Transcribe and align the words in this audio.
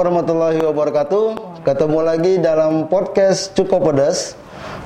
warahmatullahi 0.00 0.64
wabarakatuh. 0.64 1.24
Ketemu 1.60 1.98
lagi 2.00 2.40
dalam 2.40 2.88
podcast 2.88 3.52
Cukup 3.52 3.92
Pedas. 3.92 4.32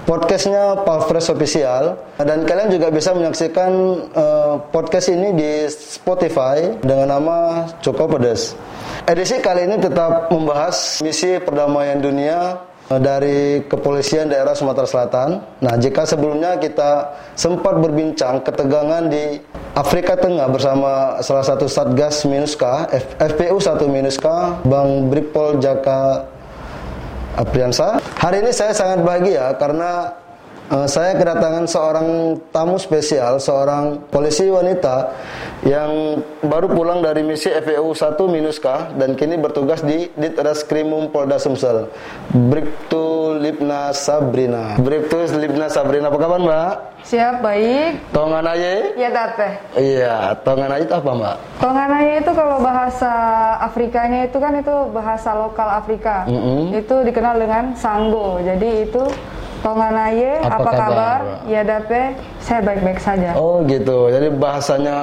Podcastnya 0.05 0.85
Palfres 0.85 1.31
Official 1.31 1.97
dan 2.21 2.45
kalian 2.45 2.69
juga 2.69 2.93
bisa 2.93 3.15
menyaksikan 3.17 3.71
uh, 4.13 4.61
podcast 4.69 5.09
ini 5.09 5.33
di 5.33 5.71
Spotify 5.71 6.77
dengan 6.83 7.15
nama 7.15 7.71
Cukup 7.79 8.19
Pedas. 8.19 8.59
Edisi 9.07 9.39
kali 9.39 9.71
ini 9.71 9.79
tetap 9.79 10.35
membahas 10.35 10.99
misi 11.01 11.39
perdamaian 11.41 12.03
dunia 12.03 12.59
dari 12.99 13.63
kepolisian 13.65 14.27
daerah 14.27 14.53
Sumatera 14.53 14.87
Selatan. 14.87 15.43
Nah, 15.63 15.75
jika 15.79 16.03
sebelumnya 16.05 16.59
kita 16.59 17.15
sempat 17.39 17.79
berbincang 17.79 18.43
ketegangan 18.43 19.07
di 19.09 19.39
Afrika 19.75 20.15
Tengah 20.15 20.47
bersama 20.51 21.19
salah 21.23 21.43
satu 21.43 21.67
Satgas 21.67 22.23
Minuska, 22.27 22.87
FPU 23.19 23.59
1 23.59 23.87
Minuska, 23.91 24.63
Bang 24.67 25.11
Brigpol 25.11 25.59
Jaka 25.59 26.31
Apriansa. 27.35 27.99
Hari 28.23 28.47
ini 28.47 28.55
saya 28.55 28.71
sangat 28.71 29.03
bahagia 29.03 29.51
karena 29.59 30.15
uh, 30.71 30.89
saya 30.89 31.17
kedatangan 31.19 31.65
seorang 31.69 32.39
tamu 32.49 32.77
spesial, 32.81 33.37
seorang 33.41 34.01
polisi 34.09 34.49
wanita 34.49 35.13
yang 35.65 36.21
baru 36.45 36.69
pulang 36.71 37.01
dari 37.01 37.25
misi 37.25 37.49
FPU 37.49 37.93
1 37.93 38.17
Minuska 38.29 38.93
dan 38.97 39.17
kini 39.17 39.41
bertugas 39.41 39.81
di 39.85 40.09
Ditreskrimum 40.17 41.13
Polda 41.13 41.41
Sumsel. 41.41 41.89
Bribtu 42.33 43.37
Libna 43.41 43.93
Sabrina. 43.93 44.77
Bribtu 44.81 45.25
Libna 45.37 45.69
Sabrina, 45.69 46.09
apa 46.09 46.19
kabar 46.21 46.41
Mbak? 46.41 46.75
Siap, 47.05 47.45
baik. 47.45 48.17
Tongan 48.17 48.49
aja? 48.49 48.97
Iya, 48.97 49.11
Tate. 49.13 49.49
Iya, 49.77 50.17
tongan 50.41 50.73
aja 50.73 50.85
itu 50.89 50.95
apa 50.97 51.11
Mbak? 51.13 51.37
Tongan 51.61 51.91
aja 52.01 52.13
itu 52.17 52.33
kalau 52.33 52.57
bahasa 52.65 53.13
Afrikanya 53.61 54.21
itu 54.25 54.41
kan 54.41 54.57
itu 54.57 54.75
bahasa 54.89 55.37
lokal 55.37 55.69
Afrika. 55.69 56.25
Mm 56.25 56.41
-hmm. 56.41 56.61
Itu 56.81 57.05
dikenal 57.05 57.37
dengan 57.37 57.77
sanggo. 57.77 58.41
Jadi 58.41 58.89
itu 58.89 59.05
Tonganaye, 59.65 60.45
apa, 60.45 60.61
apa 60.61 60.71
kabar? 60.77 60.85
kabar? 60.85 61.19
Ya 61.49 61.65
dape, 61.65 62.13
saya 62.37 62.61
baik-baik 62.61 63.01
saja. 63.01 63.33
Oh 63.33 63.65
gitu, 63.65 64.13
jadi 64.13 64.29
bahasanya 64.29 64.97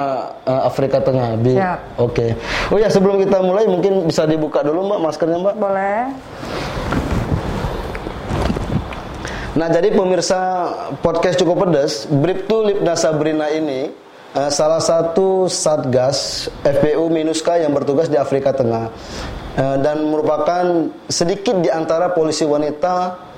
uh, 0.46 0.62
Afrika 0.70 1.02
Tengah. 1.02 1.34
Bi 1.34 1.58
Oke. 1.58 1.82
Okay. 1.98 2.30
Oh 2.70 2.78
ya 2.78 2.86
sebelum 2.86 3.18
kita 3.18 3.42
mulai 3.42 3.66
mungkin 3.66 4.06
bisa 4.06 4.22
dibuka 4.22 4.62
dulu 4.62 4.86
mbak 4.86 5.02
maskernya 5.02 5.42
mbak. 5.42 5.54
Boleh. 5.58 6.14
Nah 9.58 9.66
jadi 9.66 9.90
pemirsa 9.90 10.40
podcast 11.02 11.42
cukup 11.42 11.66
pedas, 11.66 12.06
Bribtu 12.06 12.62
Lipna 12.62 12.94
Sabrina 12.94 13.50
ini 13.50 13.90
uh, 14.38 14.46
salah 14.46 14.78
satu 14.78 15.50
satgas 15.50 16.46
FPU 16.62 17.10
Minuska 17.10 17.58
yang 17.58 17.74
bertugas 17.74 18.06
di 18.06 18.14
Afrika 18.14 18.54
Tengah 18.54 18.94
uh, 19.58 19.76
dan 19.82 20.06
merupakan 20.06 20.86
sedikit 21.10 21.58
di 21.58 21.66
antara 21.66 22.14
polisi 22.14 22.46
wanita 22.46 23.31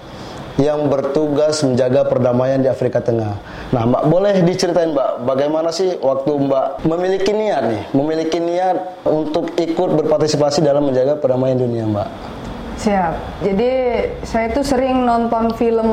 yang 0.55 0.87
bertugas 0.87 1.67
menjaga 1.67 2.07
perdamaian 2.07 2.63
di 2.63 2.71
Afrika 2.71 3.03
Tengah. 3.03 3.35
Nah, 3.75 3.83
Mbak 3.91 4.03
boleh 4.07 4.35
diceritain 4.47 4.95
Mbak, 4.95 5.27
bagaimana 5.27 5.75
sih 5.75 5.99
waktu 5.99 6.31
Mbak 6.31 6.67
memiliki 6.87 7.35
niat 7.35 7.63
nih, 7.67 7.83
memiliki 7.91 8.39
niat 8.39 9.03
untuk 9.03 9.51
ikut 9.59 9.91
berpartisipasi 9.99 10.63
dalam 10.63 10.87
menjaga 10.87 11.19
perdamaian 11.19 11.59
dunia, 11.59 11.91
Mbak? 11.91 12.09
Siap. 12.79 13.43
Jadi 13.43 13.71
saya 14.23 14.51
itu 14.51 14.63
sering 14.63 15.03
nonton 15.03 15.51
film 15.59 15.91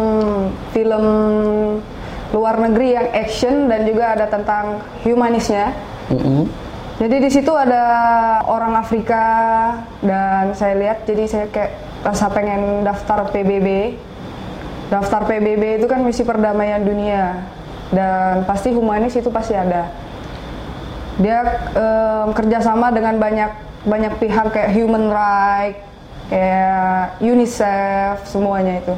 film 0.74 1.06
luar 2.32 2.56
negeri 2.62 2.98
yang 2.98 3.08
action 3.18 3.66
dan 3.66 3.86
juga 3.86 4.14
ada 4.14 4.26
tentang 4.30 4.82
humanisnya. 5.02 5.74
Mm 6.14 6.22
-hmm. 6.22 6.44
Jadi 7.02 7.18
di 7.18 7.30
situ 7.34 7.50
ada 7.50 7.82
orang 8.46 8.78
Afrika 8.78 9.26
dan 10.06 10.54
saya 10.54 10.78
lihat 10.78 11.02
jadi 11.10 11.26
saya 11.26 11.46
kayak 11.50 11.74
rasa 12.06 12.30
pengen 12.30 12.86
daftar 12.86 13.26
PBB 13.34 13.98
daftar 14.92 15.24
PBB 15.24 15.80
itu 15.80 15.88
kan 15.88 16.04
misi 16.04 16.28
perdamaian 16.28 16.84
dunia 16.84 17.48
dan 17.96 18.44
pasti 18.44 18.76
humanis 18.76 19.16
itu 19.16 19.32
pasti 19.32 19.56
ada. 19.56 19.88
Dia 21.16 21.40
um, 21.76 22.36
kerjasama 22.36 22.92
dengan 22.92 23.16
banyak 23.16 23.52
banyak 23.88 24.14
pihak 24.20 24.52
kayak 24.52 24.72
human 24.76 25.08
right, 25.08 25.80
kayak 26.28 27.16
UNICEF 27.24 28.28
semuanya 28.28 28.84
itu. 28.84 28.96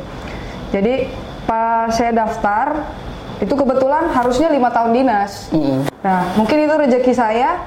Jadi 0.74 1.14
pas 1.46 1.94
saya 1.94 2.10
daftar 2.10 2.90
itu 3.38 3.54
kebetulan 3.54 4.10
harusnya 4.10 4.50
lima 4.50 4.74
tahun 4.74 4.98
dinas. 4.98 5.54
Mm 5.54 5.94
Nah 6.04 6.36
mungkin 6.36 6.58
itu 6.68 6.74
rezeki 6.74 7.14
saya. 7.14 7.62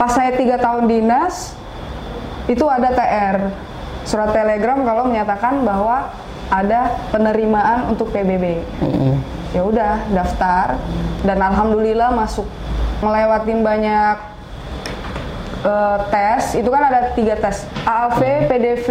Pas 0.00 0.08
saya 0.08 0.32
tiga 0.32 0.56
tahun 0.56 0.88
dinas 0.88 1.52
itu 2.48 2.64
ada 2.64 2.90
TR 2.90 3.36
surat 4.02 4.34
telegram 4.34 4.82
kalau 4.82 5.06
menyatakan 5.06 5.62
bahwa 5.62 6.10
ada 6.52 7.00
penerimaan 7.08 7.88
untuk 7.88 8.12
PBB. 8.12 8.60
Mm-hmm. 8.84 9.14
Ya 9.56 9.62
udah 9.64 9.92
daftar 10.12 10.76
dan 11.24 11.40
alhamdulillah 11.40 12.12
masuk 12.12 12.44
melewatin 13.00 13.64
banyak 13.64 14.16
uh, 15.64 15.98
tes. 16.12 16.52
Itu 16.52 16.68
kan 16.68 16.92
ada 16.92 17.16
tiga 17.16 17.40
tes 17.40 17.64
AAV, 17.88 18.52
PDV, 18.52 18.88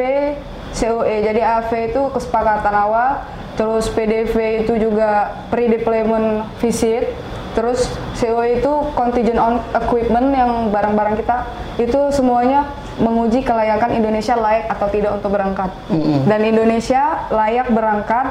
COE. 0.74 1.16
Jadi 1.22 1.42
AAV 1.42 1.72
itu 1.94 2.02
kesepakatan 2.18 2.74
awal, 2.74 3.22
terus 3.56 3.86
PDV 3.94 4.66
itu 4.66 4.74
juga 4.82 5.38
pre-deployment 5.54 6.50
visit, 6.58 7.14
terus 7.54 7.86
COE 8.18 8.64
itu 8.64 8.74
contingent 8.98 9.40
on 9.40 9.62
equipment 9.76 10.34
yang 10.34 10.52
barang-barang 10.74 11.16
kita 11.20 11.38
itu 11.80 12.00
semuanya 12.14 12.68
menguji 13.00 13.46
kelayakan 13.46 13.96
Indonesia 13.96 14.36
layak 14.36 14.68
atau 14.68 14.88
tidak 14.92 15.12
untuk 15.16 15.32
berangkat. 15.32 15.72
Mm-hmm. 15.88 16.20
Dan 16.28 16.40
Indonesia 16.44 17.04
layak 17.32 17.68
berangkat 17.72 18.28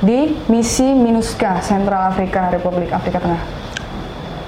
di 0.00 0.32
misi 0.48 0.96
MINUSCA 0.96 1.60
Sentral 1.60 2.08
Afrika 2.08 2.48
Republik 2.48 2.88
Afrika 2.92 3.20
Tengah. 3.20 3.42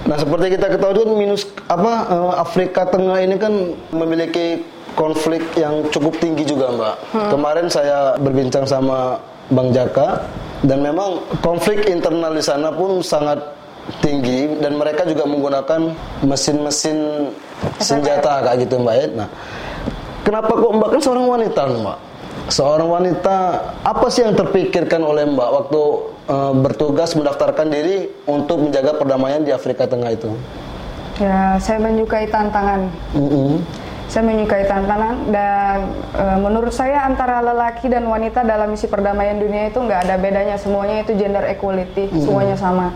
Nah, 0.02 0.16
seperti 0.18 0.58
kita 0.58 0.66
ketahui 0.66 1.06
kan 1.06 1.10
minus 1.14 1.46
apa 1.70 1.92
eh, 2.10 2.32
Afrika 2.40 2.82
Tengah 2.88 3.22
ini 3.22 3.36
kan 3.38 3.52
memiliki 3.94 4.64
konflik 4.98 5.44
yang 5.54 5.88
cukup 5.88 6.18
tinggi 6.18 6.44
juga, 6.44 6.72
Mbak. 6.72 6.94
Hmm. 7.14 7.30
Kemarin 7.32 7.66
saya 7.70 8.16
berbincang 8.18 8.66
sama 8.66 9.20
Bang 9.52 9.70
Jaka 9.70 10.26
dan 10.64 10.80
memang 10.80 11.22
konflik 11.44 11.84
internal 11.88 12.32
di 12.32 12.44
sana 12.44 12.72
pun 12.72 13.04
sangat 13.04 13.40
tinggi 13.98 14.62
dan 14.62 14.78
mereka 14.78 15.02
juga 15.02 15.26
menggunakan 15.26 15.94
mesin-mesin 16.22 17.30
senjata 17.82 18.42
kayak 18.46 18.66
gitu 18.66 18.78
mbak 18.78 18.94
ya. 18.94 19.06
Nah, 19.10 19.28
kenapa 20.22 20.52
kok 20.54 20.72
mbak 20.78 20.88
kan 20.98 21.00
seorang 21.02 21.26
wanita 21.26 21.60
mbak? 21.66 21.98
Seorang 22.50 22.88
wanita 22.90 23.36
apa 23.86 24.06
sih 24.10 24.26
yang 24.26 24.34
terpikirkan 24.34 25.02
oleh 25.02 25.26
mbak 25.26 25.48
waktu 25.50 25.80
uh, 26.30 26.52
bertugas 26.58 27.14
mendaftarkan 27.18 27.70
diri 27.70 28.10
untuk 28.26 28.62
menjaga 28.62 28.98
perdamaian 28.98 29.42
di 29.42 29.50
Afrika 29.50 29.86
Tengah 29.86 30.10
itu? 30.14 30.30
Ya, 31.20 31.60
saya 31.60 31.78
menyukai 31.78 32.26
tantangan. 32.30 32.88
Mm 33.12 33.28
-hmm. 33.28 33.50
Saya 34.08 34.28
menyukai 34.28 34.68
tantangan 34.68 35.32
dan 35.32 35.88
e, 36.12 36.24
menurut 36.36 36.68
saya 36.68 37.00
antara 37.08 37.40
lelaki 37.40 37.88
dan 37.88 38.04
wanita 38.04 38.44
dalam 38.44 38.68
misi 38.68 38.84
perdamaian 38.84 39.40
dunia 39.40 39.72
itu 39.72 39.80
nggak 39.80 40.04
ada 40.08 40.20
bedanya. 40.20 40.56
Semuanya 40.60 41.00
itu 41.00 41.16
gender 41.16 41.44
equality, 41.48 42.08
mm 42.08 42.12
-hmm. 42.12 42.24
semuanya 42.24 42.56
sama. 42.60 42.92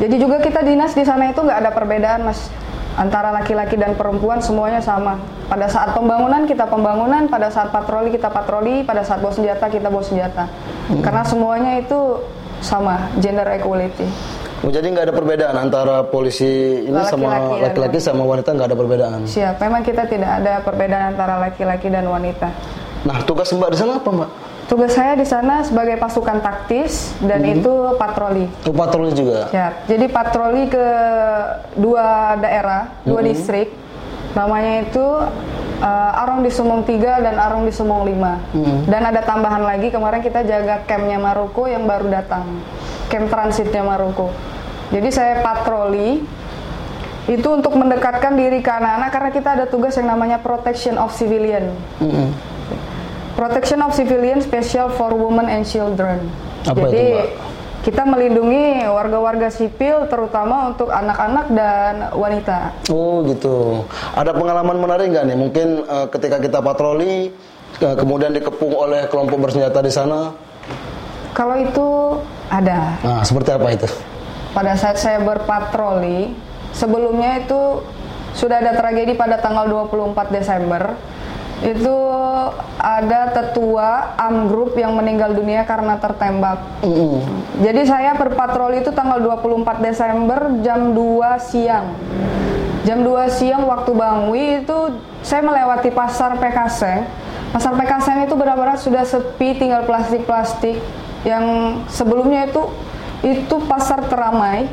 Jadi 0.00 0.16
juga 0.16 0.40
kita 0.40 0.64
dinas 0.64 0.96
di 0.96 1.04
sana 1.04 1.28
itu 1.28 1.44
nggak 1.44 1.58
ada 1.60 1.70
perbedaan, 1.76 2.24
mas 2.24 2.48
antara 2.96 3.30
laki-laki 3.30 3.76
dan 3.76 3.92
perempuan 3.94 4.40
semuanya 4.40 4.80
sama. 4.80 5.20
Pada 5.46 5.68
saat 5.68 5.92
pembangunan 5.92 6.48
kita 6.48 6.64
pembangunan, 6.64 7.28
pada 7.28 7.52
saat 7.52 7.68
patroli 7.68 8.08
kita 8.08 8.32
patroli, 8.32 8.80
pada 8.80 9.04
saat 9.04 9.20
bawa 9.20 9.36
senjata 9.36 9.68
kita 9.68 9.92
bawa 9.92 10.00
senjata. 10.00 10.48
Hmm. 10.88 11.04
Karena 11.04 11.22
semuanya 11.28 11.76
itu 11.76 12.16
sama, 12.64 13.12
gender 13.20 13.44
equality. 13.52 14.08
Jadi 14.60 14.86
nggak 14.92 15.04
ada 15.08 15.14
perbedaan 15.16 15.56
antara 15.56 16.04
polisi 16.04 16.84
ini 16.84 16.92
laki 16.92 17.08
-laki 17.08 17.12
sama 17.16 17.28
laki-laki 17.64 17.98
sama 18.00 18.22
wanita 18.28 18.48
nggak 18.52 18.68
ada 18.72 18.76
perbedaan. 18.76 19.20
Siap, 19.24 19.56
memang 19.56 19.80
kita 19.84 20.04
tidak 20.04 20.30
ada 20.40 20.60
perbedaan 20.60 21.16
antara 21.16 21.40
laki-laki 21.40 21.88
dan 21.88 22.04
wanita. 22.04 22.48
Nah, 23.08 23.24
tugas 23.24 23.48
Mbak 23.48 23.72
di 23.72 23.78
sana 23.80 23.96
apa, 23.96 24.08
Mbak? 24.12 24.30
Tugas 24.70 24.94
saya 24.94 25.18
di 25.18 25.26
sana 25.26 25.66
sebagai 25.66 25.98
pasukan 25.98 26.38
taktis 26.38 27.10
dan 27.18 27.42
hmm. 27.42 27.54
itu 27.58 27.74
patroli. 27.98 28.46
Itu 28.62 28.70
patroli 28.70 29.10
juga. 29.18 29.50
Ya, 29.50 29.74
jadi 29.90 30.06
patroli 30.06 30.70
ke 30.70 30.86
dua 31.74 32.38
daerah, 32.38 32.94
dua 33.02 33.18
hmm. 33.18 33.28
distrik. 33.34 33.74
Namanya 34.30 34.86
itu 34.86 35.02
uh, 35.82 36.20
Arong 36.22 36.46
di 36.46 36.54
Sumong 36.54 36.86
3 36.86 37.02
dan 37.02 37.34
Arong 37.34 37.66
di 37.66 37.74
Sumong 37.74 38.06
5. 38.06 38.14
Hmm. 38.14 38.78
Dan 38.86 39.10
ada 39.10 39.26
tambahan 39.26 39.66
lagi 39.66 39.90
kemarin 39.90 40.22
kita 40.22 40.46
jaga 40.46 40.86
campnya 40.86 41.18
Maroko 41.18 41.66
yang 41.66 41.90
baru 41.90 42.06
datang. 42.06 42.62
Camp 43.10 43.26
transitnya 43.26 43.82
Maroko. 43.82 44.30
Jadi 44.94 45.10
saya 45.10 45.42
patroli 45.42 46.22
itu 47.26 47.48
untuk 47.50 47.74
mendekatkan 47.74 48.38
diri 48.38 48.62
ke 48.62 48.70
anak-anak 48.70 49.10
karena 49.10 49.30
kita 49.34 49.48
ada 49.58 49.64
tugas 49.66 49.98
yang 49.98 50.14
namanya 50.14 50.38
protection 50.38 50.94
of 50.94 51.10
civilian. 51.10 51.74
Hmm 51.98 52.59
Protection 53.40 53.80
of 53.80 53.96
Civilian 53.96 54.44
Special 54.44 54.92
for 54.92 55.16
Women 55.16 55.48
and 55.48 55.64
Children. 55.64 56.28
Apa 56.68 56.92
Jadi, 56.92 56.92
itu, 56.92 57.24
kita 57.88 58.04
melindungi 58.04 58.84
warga-warga 58.84 59.48
sipil 59.48 60.04
terutama 60.12 60.68
untuk 60.68 60.92
anak-anak 60.92 61.46
dan 61.56 62.12
wanita. 62.12 62.76
Oh 62.92 63.24
gitu. 63.24 63.88
Ada 64.12 64.36
pengalaman 64.36 64.76
menarik 64.76 65.08
nggak 65.08 65.24
nih? 65.24 65.36
Mungkin 65.40 65.68
uh, 65.88 66.04
ketika 66.12 66.36
kita 66.36 66.60
patroli 66.60 67.32
uh, 67.80 67.96
kemudian 67.96 68.36
dikepung 68.36 68.76
oleh 68.76 69.08
kelompok 69.08 69.48
bersenjata 69.48 69.80
di 69.80 69.88
sana? 69.88 70.36
Kalau 71.32 71.56
itu 71.56 72.20
ada. 72.52 73.00
Nah, 73.00 73.24
seperti 73.24 73.56
apa 73.56 73.72
itu? 73.72 73.88
Pada 74.52 74.76
saat 74.76 75.00
saya 75.00 75.16
berpatroli, 75.16 76.36
sebelumnya 76.76 77.40
itu 77.40 77.80
sudah 78.36 78.60
ada 78.60 78.76
tragedi 78.76 79.16
pada 79.16 79.40
tanggal 79.40 79.64
24 79.64 80.28
Desember 80.28 80.92
itu 81.60 81.96
ada 82.80 83.28
tetua 83.36 84.16
AM 84.16 84.48
Group 84.48 84.72
yang 84.80 84.96
meninggal 84.96 85.36
dunia 85.36 85.68
karena 85.68 86.00
tertembak. 86.00 86.56
Mm. 86.80 87.20
Jadi 87.60 87.82
saya 87.84 88.16
berpatroli 88.16 88.80
itu 88.80 88.88
tanggal 88.96 89.20
24 89.20 89.84
Desember 89.84 90.40
jam 90.64 90.96
2 90.96 91.36
siang. 91.36 91.92
Jam 92.88 93.04
2 93.04 93.28
siang 93.28 93.68
waktu 93.68 93.92
Bangwi 93.92 94.64
itu 94.64 94.78
saya 95.20 95.44
melewati 95.44 95.92
pasar 95.92 96.40
Pekaseng. 96.40 97.04
Pasar 97.52 97.76
Pekaseng 97.76 98.24
itu 98.24 98.32
benar-benar 98.40 98.80
sudah 98.80 99.04
sepi 99.04 99.60
tinggal 99.60 99.84
plastik-plastik 99.84 100.80
yang 101.28 101.76
sebelumnya 101.92 102.48
itu 102.48 102.72
itu 103.20 103.56
pasar 103.68 104.08
teramai. 104.08 104.64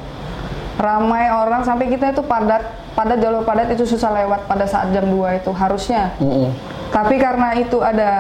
Ramai 0.78 1.34
orang 1.34 1.66
sampai 1.66 1.90
kita 1.90 2.14
itu 2.14 2.22
padat, 2.22 2.62
padat 2.94 3.18
jalur 3.18 3.42
padat 3.42 3.74
itu 3.74 3.82
susah 3.82 4.14
lewat 4.14 4.46
pada 4.46 4.64
saat 4.64 4.94
jam 4.96 5.04
2 5.04 5.42
itu 5.44 5.52
harusnya. 5.52 6.16
Mm 6.24 6.32
-mm 6.32 6.77
tapi 6.92 7.16
karena 7.20 7.56
itu 7.60 7.78
ada 7.84 8.12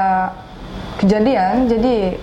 kejadian, 0.99 1.69
jadi 1.69 2.17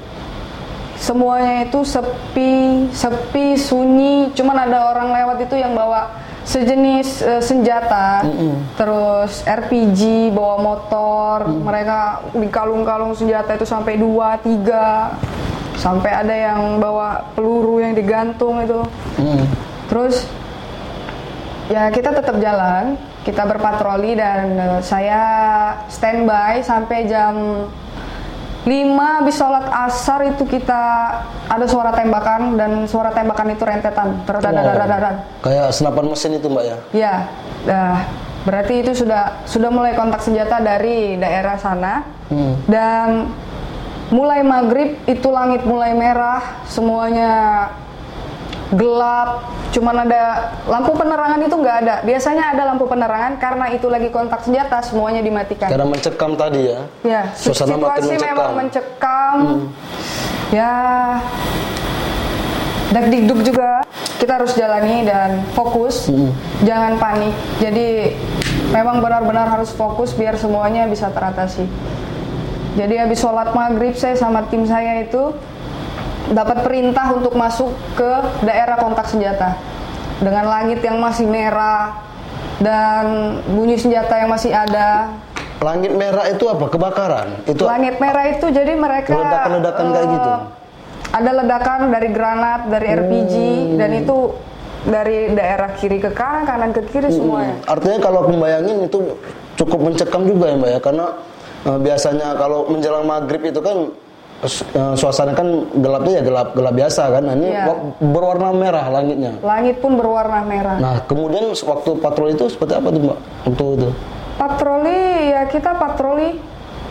semuanya 0.98 1.66
itu 1.66 1.80
sepi, 1.82 2.88
sepi, 2.90 3.56
sunyi. 3.58 4.30
Cuman 4.34 4.56
ada 4.68 4.92
orang 4.92 5.12
lewat 5.12 5.46
itu 5.46 5.56
yang 5.58 5.72
bawa 5.74 6.10
sejenis 6.44 7.24
uh, 7.24 7.42
senjata, 7.42 8.20
mm 8.24 8.34
-hmm. 8.36 8.52
terus 8.76 9.32
RPG, 9.48 10.32
bawa 10.36 10.56
motor. 10.60 11.48
Mm. 11.48 11.60
Mereka 11.64 11.98
di 12.36 12.48
kalung-kalung 12.52 13.16
senjata 13.16 13.56
itu 13.56 13.64
sampai 13.64 13.96
dua, 13.96 14.36
tiga, 14.44 15.16
sampai 15.80 16.10
ada 16.12 16.34
yang 16.34 16.78
bawa 16.78 17.32
peluru 17.32 17.80
yang 17.80 17.96
digantung 17.96 18.60
itu. 18.60 18.80
Mm. 19.16 19.44
Terus 19.88 20.28
ya 21.72 21.88
kita 21.88 22.12
tetap 22.12 22.36
jalan 22.44 23.00
kita 23.24 23.48
berpatroli 23.48 24.14
dan 24.14 24.54
uh, 24.60 24.80
saya 24.84 25.22
standby 25.88 26.60
sampai 26.60 27.08
jam 27.08 27.66
5 28.64 28.70
habis 28.96 29.36
sholat 29.36 29.68
asar 29.68 30.24
itu 30.24 30.44
kita 30.48 30.82
ada 31.48 31.66
suara 31.68 31.92
tembakan 31.92 32.56
dan 32.56 32.72
suara 32.88 33.12
tembakan 33.12 33.52
itu 33.52 33.64
rentetan 33.64 34.24
oh, 34.24 35.44
kayak 35.44 35.68
senapan 35.72 36.04
mesin 36.08 36.32
itu 36.36 36.48
mbak 36.48 36.64
ya? 36.64 36.76
Ya 36.92 37.14
uh, 37.68 37.98
berarti 38.44 38.84
itu 38.84 38.92
sudah 39.04 39.44
sudah 39.48 39.68
mulai 39.72 39.96
kontak 39.96 40.20
senjata 40.20 40.60
dari 40.60 41.16
daerah 41.16 41.56
sana. 41.56 42.04
Hmm. 42.24 42.56
dan 42.64 43.28
mulai 44.08 44.40
maghrib 44.40 44.96
itu 45.04 45.28
langit 45.28 45.60
mulai 45.68 45.92
merah 45.92 46.64
semuanya 46.64 47.68
gelap, 48.72 49.44
cuman 49.76 50.08
ada 50.08 50.54
lampu 50.64 50.96
penerangan 50.96 51.40
itu 51.44 51.56
nggak 51.60 51.76
ada. 51.84 51.94
Biasanya 52.00 52.44
ada 52.56 52.62
lampu 52.72 52.88
penerangan 52.88 53.36
karena 53.36 53.66
itu 53.76 53.86
lagi 53.92 54.08
kontak 54.08 54.40
senjata 54.48 54.80
semuanya 54.80 55.20
dimatikan. 55.20 55.68
Karena 55.68 55.84
mencekam 55.84 56.32
tadi 56.32 56.60
ya. 56.72 56.80
Ya, 57.04 57.22
Suasana 57.36 57.76
situasi 57.76 58.16
mencekam. 58.16 58.28
memang 58.32 58.50
mencekam. 58.56 59.36
Hmm. 59.36 59.66
Ya, 60.52 60.72
dak 62.94 63.06
dikduk 63.10 63.40
juga 63.44 63.82
kita 64.22 64.40
harus 64.40 64.56
jalani 64.56 65.04
dan 65.04 65.44
fokus, 65.52 66.08
hmm. 66.08 66.32
jangan 66.64 66.96
panik. 66.96 67.34
Jadi 67.60 68.16
memang 68.72 69.04
benar-benar 69.04 69.52
harus 69.52 69.68
fokus 69.76 70.16
biar 70.16 70.40
semuanya 70.40 70.88
bisa 70.88 71.12
teratasi. 71.12 71.68
Jadi 72.74 72.94
habis 72.98 73.22
sholat 73.22 73.54
maghrib 73.54 73.94
saya 73.94 74.18
sama 74.18 74.48
tim 74.50 74.66
saya 74.66 75.06
itu 75.06 75.30
dapat 76.32 76.64
perintah 76.64 77.12
untuk 77.12 77.36
masuk 77.36 77.74
ke 77.92 78.10
daerah 78.46 78.80
kontak 78.80 79.10
senjata 79.12 79.60
dengan 80.22 80.48
langit 80.48 80.80
yang 80.80 80.96
masih 80.96 81.28
merah 81.28 82.00
dan 82.62 83.36
bunyi 83.50 83.76
senjata 83.76 84.14
yang 84.24 84.30
masih 84.30 84.54
ada. 84.54 85.12
Langit 85.60 85.92
merah 85.92 86.24
itu 86.32 86.44
apa? 86.48 86.64
Kebakaran? 86.70 87.28
Itu 87.44 87.68
langit 87.68 88.00
merah 88.00 88.24
itu 88.30 88.46
jadi 88.48 88.72
mereka 88.72 89.12
ledakan-ledakan 89.16 89.84
uh, 89.84 89.92
kayak 89.92 90.08
gitu. 90.08 90.30
Eh, 90.30 90.40
ada 91.14 91.30
ledakan 91.30 91.80
dari 91.92 92.08
granat, 92.10 92.60
dari 92.72 92.86
RPG 92.90 93.34
hmm. 93.34 93.76
dan 93.76 93.90
itu 93.92 94.16
dari 94.84 95.32
daerah 95.32 95.72
kiri 95.76 95.98
ke 96.00 96.10
kanan, 96.12 96.44
kanan 96.44 96.70
ke 96.72 96.84
kiri 96.88 97.08
hmm. 97.08 97.16
semuanya. 97.16 97.56
Artinya 97.68 97.98
kalau 98.00 98.28
membayangin 98.28 98.88
itu 98.88 99.16
cukup 99.60 99.80
mencekam 99.92 100.22
juga 100.24 100.52
ya 100.52 100.56
Mbak 100.58 100.70
ya 100.70 100.80
karena 100.80 101.06
uh, 101.68 101.78
biasanya 101.80 102.28
kalau 102.36 102.68
menjelang 102.68 103.04
maghrib 103.06 103.42
itu 103.44 103.60
kan 103.60 103.76
Eh, 103.88 104.03
suasana 104.98 105.32
kan 105.32 105.46
gelapnya 105.78 106.20
ya 106.20 106.22
gelap 106.22 106.48
gelap 106.52 106.74
biasa 106.74 107.02
kan. 107.08 107.22
Nah, 107.24 107.34
ini 107.38 107.48
ya. 107.48 107.64
berwarna 108.02 108.50
merah 108.52 108.86
langitnya. 108.92 109.32
Langit 109.40 109.80
pun 109.80 109.96
berwarna 109.96 110.44
merah. 110.44 110.76
Nah, 110.76 110.96
kemudian 111.08 111.48
waktu 111.54 111.90
patroli 112.02 112.36
itu 112.36 112.50
seperti 112.50 112.76
apa 112.76 112.88
tuh, 112.92 113.00
Mbak? 113.00 113.18
Untuk 113.48 113.68
itu. 113.80 113.88
Patroli 114.34 115.00
ya 115.30 115.42
kita 115.46 115.78
patroli 115.78 116.36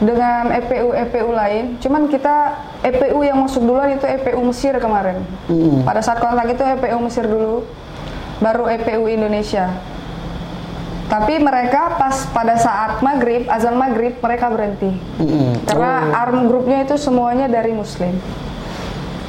dengan 0.02 0.50
EPU 0.50 0.90
EPU 0.96 1.30
lain. 1.32 1.78
Cuman 1.78 2.10
kita 2.10 2.58
EPU 2.82 3.22
yang 3.22 3.38
masuk 3.46 3.62
duluan 3.62 3.94
itu 3.94 4.06
EPU 4.08 4.42
Mesir 4.42 4.74
kemarin. 4.82 5.22
Hmm. 5.46 5.86
Pada 5.86 6.02
saat 6.02 6.18
kontak 6.18 6.50
itu 6.50 6.64
EPU 6.64 6.98
Mesir 7.04 7.26
dulu, 7.30 7.68
baru 8.42 8.66
EPU 8.72 9.06
Indonesia. 9.06 9.70
Tapi 11.14 11.38
mereka 11.38 11.94
pas 11.94 12.26
pada 12.34 12.58
saat 12.58 13.06
maghrib, 13.06 13.46
azan 13.46 13.78
maghrib 13.78 14.18
mereka 14.18 14.50
berhenti. 14.50 14.90
Mm-hmm. 15.22 15.70
Karena 15.70 16.10
oh. 16.10 16.22
arm 16.26 16.50
grupnya 16.50 16.90
itu 16.90 16.98
semuanya 16.98 17.46
dari 17.46 17.70
muslim. 17.70 18.18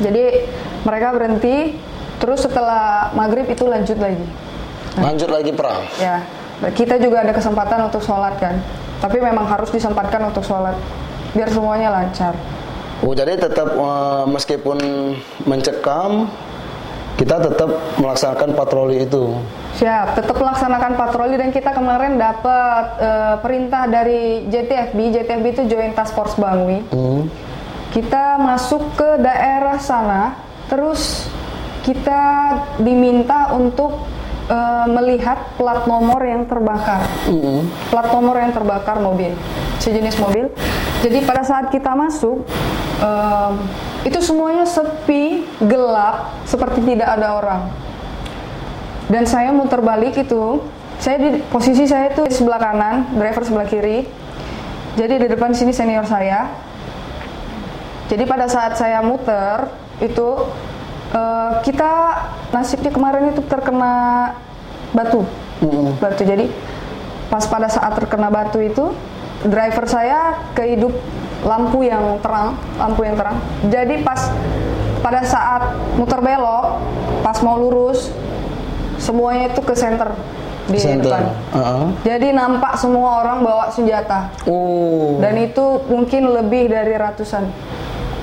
Jadi 0.01 0.49
mereka 0.81 1.13
berhenti, 1.13 1.77
terus 2.25 2.41
setelah 2.41 3.13
maghrib 3.13 3.45
itu 3.53 3.69
lanjut 3.69 4.01
lagi. 4.01 4.25
Nah, 4.97 5.13
lanjut 5.13 5.29
lagi 5.29 5.53
perang. 5.53 5.85
Ya, 6.01 6.25
kita 6.73 6.97
juga 6.97 7.21
ada 7.21 7.37
kesempatan 7.37 7.93
untuk 7.93 8.01
sholat 8.01 8.41
kan. 8.41 8.65
Tapi 9.05 9.21
memang 9.21 9.45
harus 9.45 9.69
disempatkan 9.69 10.25
untuk 10.25 10.41
sholat 10.41 10.81
biar 11.37 11.53
semuanya 11.53 11.93
lancar. 11.93 12.33
Oh 13.05 13.13
jadi 13.13 13.37
tetap 13.37 13.77
uh, 13.77 14.25
meskipun 14.25 14.81
mencekam, 15.45 16.33
kita 17.15 17.39
tetap 17.39 17.71
melaksanakan 17.99 18.51
patroli 18.59 19.07
itu. 19.07 19.39
Siap, 19.79 20.19
tetap 20.19 20.39
melaksanakan 20.39 20.93
patroli 20.99 21.35
dan 21.39 21.51
kita 21.51 21.71
kemarin 21.75 22.19
dapat 22.19 22.85
uh, 22.99 23.35
perintah 23.39 23.87
dari 23.87 24.47
JTFB. 24.51 24.99
JTFB 25.19 25.47
itu 25.55 25.63
Joint 25.71 25.95
Task 25.95 26.15
Force 26.15 26.35
Bangui. 26.39 26.83
Hmm. 26.91 27.27
Kita 27.95 28.39
masuk 28.43 28.99
ke 28.99 29.23
daerah 29.23 29.79
sana, 29.79 30.35
terus 30.67 31.31
kita 31.87 32.23
diminta 32.83 33.55
untuk 33.55 34.03
uh, 34.51 34.87
melihat 34.91 35.55
plat 35.55 35.87
nomor 35.87 36.19
yang 36.27 36.51
terbakar. 36.51 37.07
Hmm. 37.31 37.71
Plat 37.95 38.11
nomor 38.11 38.35
yang 38.43 38.51
terbakar 38.51 38.99
mobil, 38.99 39.31
sejenis 39.79 40.19
mobil. 40.19 40.51
Jadi 41.07 41.19
pada 41.23 41.47
saat 41.47 41.71
kita 41.71 41.95
masuk, 41.95 42.43
uh, 43.05 43.53
itu 44.03 44.19
semuanya 44.19 44.65
sepi, 44.65 45.44
gelap, 45.63 46.35
seperti 46.49 46.83
tidak 46.83 47.09
ada 47.15 47.39
orang. 47.39 47.63
Dan 49.07 49.29
saya 49.29 49.53
muter 49.53 49.85
balik 49.85 50.17
itu 50.17 50.65
saya 50.97 51.21
di 51.21 51.43
posisi 51.53 51.85
saya 51.85 52.09
itu 52.09 52.25
di 52.25 52.33
sebelah 52.33 52.57
kanan 52.57 53.13
driver 53.19 53.45
sebelah 53.45 53.69
kiri. 53.69 54.09
Jadi 54.95 55.15
di 55.21 55.27
depan 55.29 55.53
sini 55.53 55.75
senior 55.75 56.07
saya. 56.07 56.49
Jadi 58.09 58.25
pada 58.25 58.47
saat 58.47 58.79
saya 58.79 59.03
muter 59.03 59.69
itu 60.01 60.49
uh, 61.13 61.61
kita 61.61 61.93
nasibnya 62.55 62.95
kemarin 62.95 63.35
itu 63.35 63.43
terkena 63.45 64.33
batu. 64.95 65.27
Mm-hmm. 65.61 66.01
batu. 66.01 66.23
Jadi 66.25 66.47
pas 67.29 67.45
pada 67.51 67.67
saat 67.67 67.93
terkena 67.99 68.31
batu 68.31 68.63
itu 68.63 68.95
driver 69.45 69.85
saya 69.91 70.41
kehidup 70.55 70.95
lampu 71.45 71.85
yang 71.85 72.17
terang 72.25 72.57
lampu 72.81 73.05
yang 73.05 73.17
terang. 73.19 73.37
Jadi 73.69 74.01
pas 74.01 74.31
pada 75.05 75.21
saat 75.21 75.77
muter 76.01 76.17
belok 76.25 76.81
pas 77.21 77.37
mau 77.45 77.61
lurus 77.61 78.09
semuanya 78.97 79.53
itu 79.53 79.61
ke 79.61 79.77
center 79.77 80.17
di 80.65 80.81
center. 80.81 81.13
depan. 81.13 81.25
Uh 81.53 81.57
-huh. 81.61 81.87
Jadi 82.09 82.33
nampak 82.33 82.81
semua 82.81 83.21
orang 83.21 83.45
bawa 83.45 83.69
senjata. 83.69 84.33
Oh. 84.49 85.21
Dan 85.21 85.37
itu 85.45 85.85
mungkin 85.93 86.33
lebih 86.33 86.73
dari 86.73 86.97
ratusan. 86.97 87.45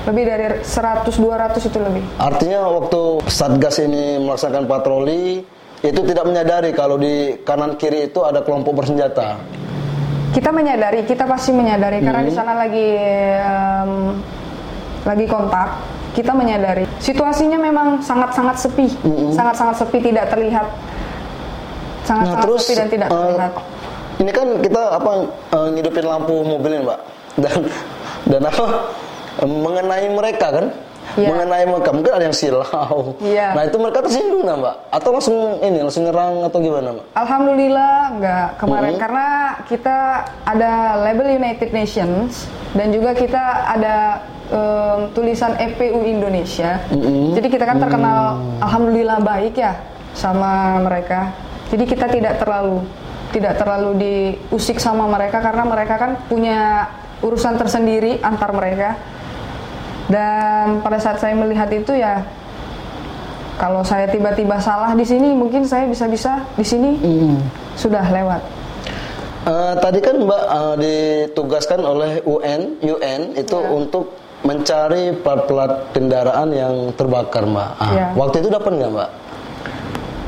Lebih 0.09 0.23
dari 0.25 0.45
100 0.65 1.05
200 1.21 1.61
itu 1.61 1.77
lebih. 1.77 2.01
Artinya 2.17 2.65
waktu 2.65 3.21
Satgas 3.29 3.77
ini 3.85 4.17
melaksanakan 4.25 4.65
patroli 4.65 5.45
itu 5.85 6.01
tidak 6.01 6.25
menyadari 6.25 6.73
kalau 6.73 6.97
di 6.97 7.38
kanan 7.45 7.77
kiri 7.77 8.09
itu 8.09 8.25
ada 8.25 8.41
kelompok 8.41 8.81
bersenjata. 8.81 9.38
Kita 10.33 10.50
menyadari, 10.50 11.05
kita 11.05 11.29
pasti 11.29 11.53
menyadari 11.53 12.01
hmm. 12.01 12.05
karena 12.09 12.21
di 12.25 12.33
hmm. 12.33 12.39
sana 12.41 12.53
lagi 12.57 12.89
um, 13.45 13.91
lagi 15.05 15.25
kontak 15.29 15.69
kita 16.12 16.36
menyadari 16.36 16.84
situasinya 17.00 17.56
memang 17.56 18.03
sangat-sangat 18.03 18.56
sepi, 18.60 18.88
sangat-sangat 19.32 19.75
sepi 19.80 19.98
tidak 20.03 20.27
terlihat, 20.27 20.68
sangat-sangat 22.03 22.44
terus, 22.44 22.62
sepi 22.68 22.74
dan 22.75 22.88
tidak 22.91 23.08
eh, 23.08 23.15
terlihat. 23.15 23.53
ini 24.20 24.32
kan 24.36 24.48
kita 24.60 24.82
apa 24.91 25.12
eh, 25.56 25.68
ngidupin 25.77 26.06
lampu 26.06 26.36
mobil 26.44 26.72
ini, 26.75 26.84
Mbak. 26.84 27.00
Dan 27.39 27.58
dan 28.27 28.41
apa 28.44 28.65
mengenai 29.48 30.08
mereka 30.12 30.48
kan? 30.51 30.68
Iya. 31.20 31.27
Mengenai 31.27 31.68
mereka 31.68 31.89
mungkin 31.91 32.13
ada 32.15 32.24
yang 32.24 32.36
silau. 32.36 33.15
Iya. 33.20 33.51
Nah, 33.51 33.63
itu 33.68 33.75
mereka 33.75 34.00
tersinggung 34.03 34.44
nah, 34.48 34.56
Mbak? 34.56 34.75
Atau 34.96 35.10
langsung 35.12 35.60
ini 35.60 35.80
langsung 35.84 36.03
nyerang 36.08 36.44
atau 36.48 36.60
gimana, 36.63 36.88
Mbak? 36.96 37.06
Alhamdulillah 37.15 37.96
enggak 38.15 38.48
kemarin 38.60 38.94
Hmm. 38.96 39.01
karena 39.01 39.27
kita 39.68 39.98
ada 40.48 40.72
label 41.03 41.27
United 41.36 41.70
Nations 41.72 42.48
dan 42.75 42.96
juga 42.96 43.12
kita 43.12 43.44
ada 43.75 44.24
em, 44.51 45.00
tulisan 45.15 45.55
EPU 45.58 46.03
Indonesia. 46.03 46.84
Hmm. 46.91 47.31
Jadi 47.34 47.48
kita 47.48 47.63
kan 47.63 47.79
terkenal 47.79 48.38
alhamdulillah 48.60 49.24
baik 49.24 49.55
ya 49.58 49.74
sama 50.12 50.77
mereka. 50.84 51.31
Jadi 51.72 51.84
kita 51.88 52.05
tidak 52.12 52.36
terlalu 52.38 52.84
tidak 53.31 53.55
terlalu 53.55 53.91
diusik 53.96 54.75
sama 54.75 55.08
mereka 55.08 55.39
karena 55.39 55.63
mereka 55.63 55.96
kan 55.96 56.12
punya 56.27 56.84
urusan 57.24 57.55
tersendiri 57.55 58.20
antar 58.20 58.51
mereka. 58.51 59.00
Dan 60.12 60.84
pada 60.84 61.00
saat 61.00 61.24
saya 61.24 61.31
melihat 61.31 61.72
itu 61.72 61.96
ya 61.96 62.20
kalau 63.55 63.86
saya 63.88 64.10
tiba-tiba 64.12 64.60
salah 64.60 64.91
di 64.91 65.08
sini 65.08 65.31
mungkin 65.31 65.63
saya 65.63 65.88
bisa-bisa 65.88 66.43
di 66.60 66.65
sini 66.67 66.91
sudah 67.79 68.03
lewat. 68.12 68.41
Eh, 69.41 69.74
tadi 69.81 70.00
kan 70.05 70.22
Mbak 70.22 70.43
eh, 70.46 70.75
ditugaskan 70.77 71.81
oleh 71.81 72.22
UN, 72.29 72.77
UN 72.77 73.22
itu 73.34 73.58
Ya. 73.58 73.74
untuk 73.74 74.13
mencari 74.41 75.13
plat-plat 75.15 75.93
kendaraan 75.93 76.50
yang 76.50 76.74
terbakar, 76.93 77.45
Mbak. 77.45 77.69
Ah, 77.77 77.91
Ya. 77.93 78.07
Waktu 78.13 78.41
itu 78.41 78.50
dapat 78.50 78.71
nggak, 78.74 78.91
Mbak? 78.91 79.10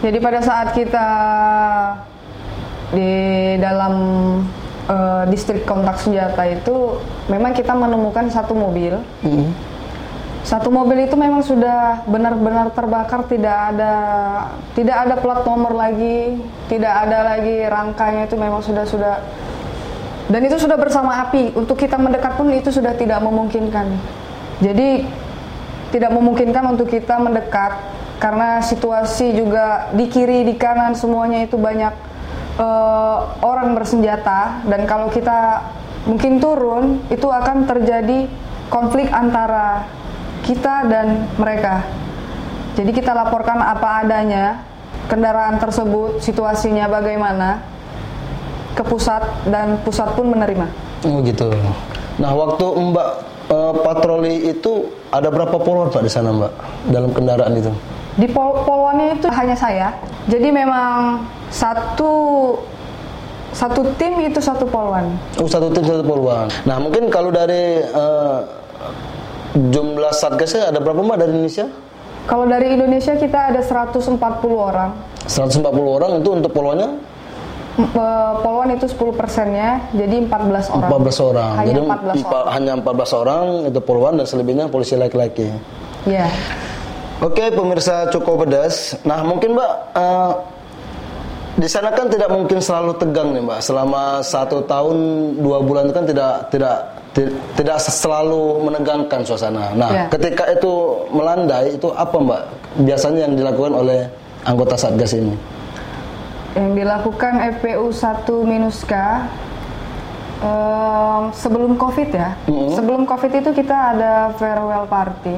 Jadi 0.04 0.18
pada 0.20 0.40
saat 0.44 0.68
kita 0.76 1.08
di 2.94 3.12
dalam 3.58 3.94
eh, 4.86 5.24
distrik 5.32 5.64
kontak 5.64 5.98
senjata 5.98 6.44
itu 6.46 7.00
memang 7.26 7.56
kita 7.56 7.72
menemukan 7.72 8.28
satu 8.30 8.54
mobil. 8.54 9.00
Satu 10.44 10.68
mobil 10.68 11.08
itu 11.08 11.16
memang 11.16 11.40
sudah 11.40 12.04
benar-benar 12.04 12.76
terbakar, 12.76 13.24
tidak 13.32 13.72
ada 13.74 13.94
tidak 14.76 14.98
ada 15.08 15.16
plat 15.16 15.40
nomor 15.48 15.72
lagi, 15.72 16.36
tidak 16.68 17.08
ada 17.08 17.24
lagi 17.24 17.64
rangkanya 17.64 18.28
itu 18.28 18.36
memang 18.36 18.60
sudah 18.60 18.84
sudah 18.84 19.24
dan 20.34 20.42
itu 20.50 20.58
sudah 20.58 20.82
bersama 20.82 21.30
api. 21.30 21.54
Untuk 21.54 21.78
kita 21.78 22.02
mendekat 22.02 22.34
pun 22.34 22.50
itu 22.50 22.74
sudah 22.74 22.98
tidak 22.98 23.22
memungkinkan. 23.22 23.86
Jadi 24.66 25.06
tidak 25.94 26.10
memungkinkan 26.10 26.74
untuk 26.74 26.90
kita 26.90 27.22
mendekat 27.22 27.78
karena 28.18 28.58
situasi 28.66 29.38
juga 29.38 29.94
di 29.94 30.10
kiri 30.10 30.42
di 30.42 30.58
kanan 30.58 30.98
semuanya 30.98 31.46
itu 31.46 31.54
banyak 31.54 31.94
eh, 32.58 33.18
orang 33.46 33.78
bersenjata 33.78 34.66
dan 34.66 34.90
kalau 34.90 35.14
kita 35.14 35.70
mungkin 36.10 36.42
turun 36.42 36.98
itu 37.14 37.30
akan 37.30 37.70
terjadi 37.70 38.26
konflik 38.74 39.14
antara 39.14 39.86
kita 40.42 40.90
dan 40.90 41.30
mereka. 41.38 41.86
Jadi 42.74 42.90
kita 42.90 43.14
laporkan 43.14 43.62
apa 43.62 44.02
adanya 44.02 44.66
kendaraan 45.06 45.62
tersebut 45.62 46.26
situasinya 46.26 46.90
bagaimana 46.90 47.73
ke 48.74 48.84
pusat 48.86 49.22
dan 49.50 49.78
pusat 49.86 50.10
pun 50.18 50.30
menerima. 50.34 50.66
Oh 51.06 51.22
gitu. 51.22 51.50
Nah 52.18 52.32
waktu 52.34 52.66
Mbak 52.66 53.10
eh, 53.50 53.74
patroli 53.86 54.36
itu 54.50 54.90
ada 55.14 55.30
berapa 55.30 55.56
follower 55.62 55.94
Pak 55.94 56.04
di 56.06 56.12
sana 56.12 56.34
Mbak 56.34 56.52
dalam 56.90 57.10
kendaraan 57.14 57.54
itu? 57.58 57.72
Di 58.14 58.30
pol 58.30 58.62
polwannya 58.66 59.18
itu 59.18 59.26
hanya 59.30 59.58
saya. 59.58 59.90
Jadi 60.30 60.54
memang 60.54 61.26
satu 61.50 62.14
satu 63.54 63.86
tim 64.02 64.18
itu 64.26 64.42
satu 64.42 64.66
polwan. 64.66 65.14
Oh 65.38 65.50
satu 65.50 65.70
tim 65.70 65.86
satu 65.86 66.02
poluan. 66.02 66.50
Nah 66.66 66.78
mungkin 66.82 67.10
kalau 67.14 67.30
dari 67.30 67.82
eh, 67.82 68.40
jumlah 69.54 70.14
satgasnya 70.14 70.74
ada 70.74 70.82
berapa 70.82 71.02
Mbak 71.02 71.18
dari 71.22 71.32
Indonesia? 71.38 71.66
Kalau 72.24 72.48
dari 72.48 72.72
Indonesia 72.72 73.14
kita 73.20 73.52
ada 73.52 73.62
140 73.62 74.18
orang. 74.56 74.96
140 75.28 75.60
orang 75.84 76.12
itu 76.24 76.30
untuk 76.32 76.52
poluannya 76.56 77.13
Eh, 77.74 77.90
Polwan 78.40 78.70
itu 78.70 78.86
10 78.86 79.10
persennya, 79.12 79.82
jadi 79.92 80.22
14 80.22 80.70
orang. 80.70 80.90
14 80.94 81.18
orang. 81.20 81.52
Hanya 81.56 81.66
Jadi 81.66 81.80
14 81.82 82.16
empa- 82.16 82.30
orang. 82.38 82.52
hanya 82.54 82.72
14 82.78 83.12
orang 83.12 83.44
itu 83.66 83.80
poluan 83.82 84.14
dan 84.14 84.26
selebihnya 84.26 84.66
polisi 84.68 84.94
laki-laki. 84.94 85.50
Iya. 86.06 86.30
Oke 87.18 87.50
pemirsa 87.50 88.06
cukup 88.10 88.46
pedas. 88.46 88.94
Nah 89.02 89.24
mungkin 89.24 89.58
Mbak 89.58 89.72
eh, 89.92 90.32
di 91.56 91.66
sana 91.66 91.90
kan 91.90 92.06
tidak 92.08 92.30
mungkin 92.30 92.60
selalu 92.60 92.94
tegang 92.94 93.32
nih 93.32 93.42
Mbak. 93.42 93.60
Selama 93.64 94.04
satu 94.20 94.62
tahun 94.62 94.98
dua 95.36 95.58
bulan 95.60 95.88
itu 95.88 95.96
kan 95.96 96.06
tidak 96.06 96.32
tidak 96.50 96.76
ti- 97.10 97.34
tidak 97.56 97.78
selalu 97.80 98.42
menegangkan 98.62 99.22
suasana. 99.24 99.74
Nah 99.74 99.90
Ya. 99.90 100.04
ketika 100.10 100.46
itu 100.48 100.74
melandai 101.10 101.74
itu 101.74 101.90
apa 101.90 102.18
Mbak 102.18 102.42
biasanya 102.84 103.26
yang 103.26 103.34
dilakukan 103.34 103.74
oleh 103.74 104.06
anggota 104.44 104.76
satgas 104.76 105.16
ini? 105.16 105.34
Yang 106.54 106.72
dilakukan 106.86 107.34
EPU 107.54 107.90
1 107.90 108.30
minus 108.46 108.86
K 108.86 108.94
em, 110.44 111.24
sebelum 111.34 111.74
COVID 111.78 112.10
ya. 112.14 112.38
Sebelum 112.78 113.10
COVID 113.10 113.32
itu 113.42 113.50
kita 113.58 113.98
ada 113.98 114.14
farewell 114.38 114.86
party. 114.86 115.36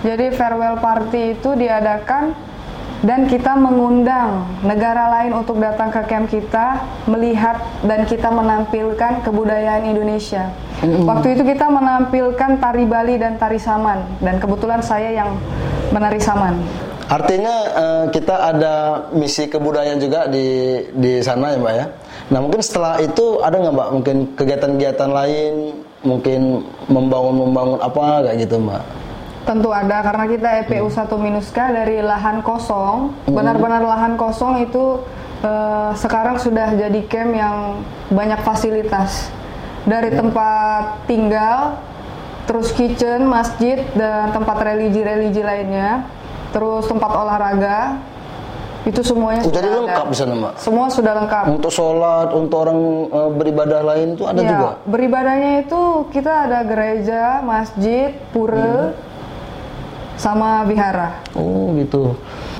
Jadi 0.00 0.32
farewell 0.32 0.80
party 0.80 1.36
itu 1.36 1.52
diadakan 1.52 2.32
dan 3.00 3.24
kita 3.24 3.56
mengundang 3.56 4.44
negara 4.60 5.08
lain 5.20 5.32
untuk 5.32 5.56
datang 5.56 5.88
ke 5.88 6.04
camp 6.04 6.28
kita 6.28 6.84
melihat 7.08 7.56
dan 7.80 8.04
kita 8.04 8.28
menampilkan 8.28 9.24
kebudayaan 9.24 9.88
Indonesia. 9.88 10.52
Waktu 10.80 11.36
itu 11.36 11.44
kita 11.44 11.68
menampilkan 11.68 12.60
tari 12.60 12.84
Bali 12.88 13.20
dan 13.20 13.36
tari 13.36 13.60
Saman 13.60 14.04
dan 14.20 14.36
kebetulan 14.40 14.80
saya 14.84 15.12
yang 15.12 15.36
menari 15.92 16.20
Saman. 16.20 16.60
Artinya 17.10 17.54
eh, 17.74 18.04
kita 18.14 18.54
ada 18.54 18.74
misi 19.10 19.50
kebudayaan 19.50 19.98
juga 19.98 20.30
di 20.30 20.78
di 20.94 21.18
sana 21.18 21.50
ya 21.50 21.58
Mbak 21.58 21.74
ya. 21.74 21.86
Nah 22.30 22.38
mungkin 22.38 22.62
setelah 22.62 23.02
itu 23.02 23.42
ada 23.42 23.58
nggak 23.58 23.74
Mbak 23.74 23.88
mungkin 23.98 24.16
kegiatan-kegiatan 24.38 25.10
lain 25.10 25.54
mungkin 26.06 26.62
membangun-membangun 26.86 27.82
apa 27.82 28.30
kayak 28.30 28.46
gitu 28.46 28.62
Mbak? 28.62 28.82
Tentu 29.42 29.74
ada 29.74 30.06
karena 30.06 30.24
kita 30.30 30.48
EPU 30.62 30.86
1 30.86 31.10
minus 31.18 31.50
K 31.50 31.74
dari 31.74 31.98
lahan 31.98 32.46
kosong, 32.46 33.10
benar-benar 33.26 33.82
lahan 33.82 34.14
kosong 34.14 34.62
itu 34.62 35.02
eh, 35.42 35.90
sekarang 35.98 36.38
sudah 36.38 36.78
jadi 36.78 37.00
camp 37.10 37.34
yang 37.34 37.56
banyak 38.14 38.38
fasilitas. 38.46 39.34
Dari 39.82 40.14
tempat 40.14 41.10
tinggal, 41.10 41.74
terus 42.46 42.70
kitchen, 42.70 43.26
masjid 43.26 43.82
dan 43.96 44.30
tempat 44.30 44.60
religi-religi 44.60 45.40
lainnya, 45.40 46.04
terus 46.50 46.84
tempat 46.84 47.10
olahraga. 47.10 47.78
Itu 48.80 49.04
semuanya 49.04 49.44
Oh, 49.44 49.46
sudah 49.46 49.56
jadi 49.56 49.68
ada. 49.68 49.78
lengkap 49.84 50.06
di 50.06 50.16
sana 50.16 50.32
Mbak. 50.34 50.52
Semua 50.56 50.86
sudah 50.88 51.12
lengkap. 51.14 51.44
Untuk 51.52 51.68
sholat, 51.68 52.28
untuk 52.32 52.58
orang 52.58 52.78
eh, 53.06 53.30
beribadah 53.30 53.80
lain 53.84 54.08
itu 54.14 54.24
ada 54.24 54.40
Ya, 54.40 54.48
juga. 54.48 54.68
beribadahnya 54.88 55.50
itu 55.60 55.80
kita 56.08 56.32
ada 56.48 56.58
gereja, 56.62 57.22
masjid, 57.40 58.16
pura, 58.30 58.96
sama 60.16 60.64
vihara. 60.64 61.20
Oh 61.32 61.76
gitu. 61.76 62.16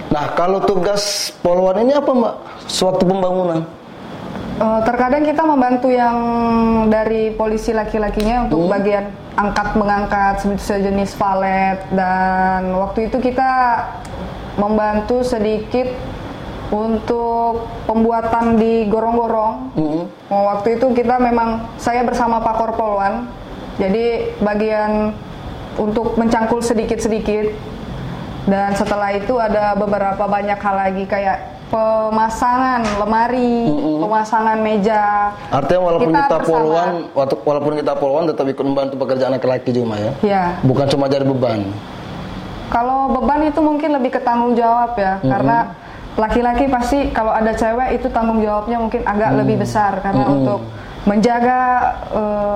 Nah 0.08 0.32
kalau 0.34 0.60
tugas 0.60 1.32
poluan 1.38 1.80
ini 1.80 1.92
apa 1.92 2.10
Mbak? 2.10 2.34
Sewaktu 2.66 3.04
pembangunan? 3.06 3.60
Eh, 4.60 4.80
terkadang 4.84 5.24
kita 5.24 5.40
membantu 5.40 5.88
yang 5.88 6.16
dari 6.92 7.32
polisi 7.32 7.72
laki-lakinya 7.72 8.44
untuk 8.44 8.68
bagian 8.68 9.08
angkat 9.32 9.72
mengangkat 9.72 10.34
se- 10.44 10.60
sejenis 10.60 11.16
valet 11.16 11.80
dan 11.96 12.68
waktu 12.76 13.08
itu 13.08 13.24
kita 13.24 13.80
membantu 14.60 15.24
sedikit 15.24 15.88
untuk 16.68 17.72
pembuatan 17.88 18.60
di 18.60 18.84
gorong-gorong. 18.84 19.80
Mhm. 19.80 20.02
Oh, 20.28 20.42
Waktu 20.52 20.76
itu 20.76 20.92
kita 20.92 21.16
memang 21.16 21.64
saya 21.80 22.04
bersama 22.04 22.44
Pak 22.44 22.60
Korpolwan, 22.60 23.32
jadi 23.80 24.36
bagian 24.44 25.16
untuk 25.80 26.20
mencangkul 26.20 26.60
sedikit-sedikit 26.60 27.48
dan 28.44 28.76
setelah 28.76 29.16
itu 29.16 29.40
ada 29.40 29.72
beberapa 29.72 30.28
banyak 30.28 30.60
hal 30.60 30.76
lagi 30.76 31.08
kayak 31.08 31.59
pemasangan 31.70 32.82
lemari, 32.98 33.70
pemasangan 34.02 34.58
meja. 34.58 35.30
Artinya 35.54 35.80
walaupun 35.86 36.10
Kita 36.10 36.26
kita, 36.26 36.36
poluan, 36.42 36.90
walaupun 37.14 37.72
kita 37.78 37.94
poluan 37.96 38.24
tetap 38.26 38.46
ikut 38.50 38.64
membantu 38.66 38.94
pekerjaan 38.98 39.32
laki-laki 39.38 39.70
juga 39.70 39.96
ya. 39.96 40.12
Ya, 40.20 40.44
Bukan 40.66 40.90
cuma 40.90 41.06
jadi 41.06 41.24
beban. 41.24 41.70
kalau 42.70 43.10
beban 43.10 43.42
itu 43.50 43.58
mungkin 43.58 43.98
lebih 43.98 44.14
ke 44.14 44.20
tanggung 44.22 44.54
jawab 44.54 44.94
ya, 44.94 45.18
karena 45.18 45.74
laki-laki 46.14 46.70
pasti 46.70 47.10
kalau 47.10 47.34
ada 47.34 47.50
cewek 47.50 47.98
itu 47.98 48.06
tanggung 48.14 48.38
jawabnya 48.38 48.78
mungkin 48.78 49.02
agak 49.02 49.30
lebih 49.42 49.62
besar. 49.62 49.98
Karena 49.98 50.26
untuk 50.30 50.62
menjaga 51.02 51.58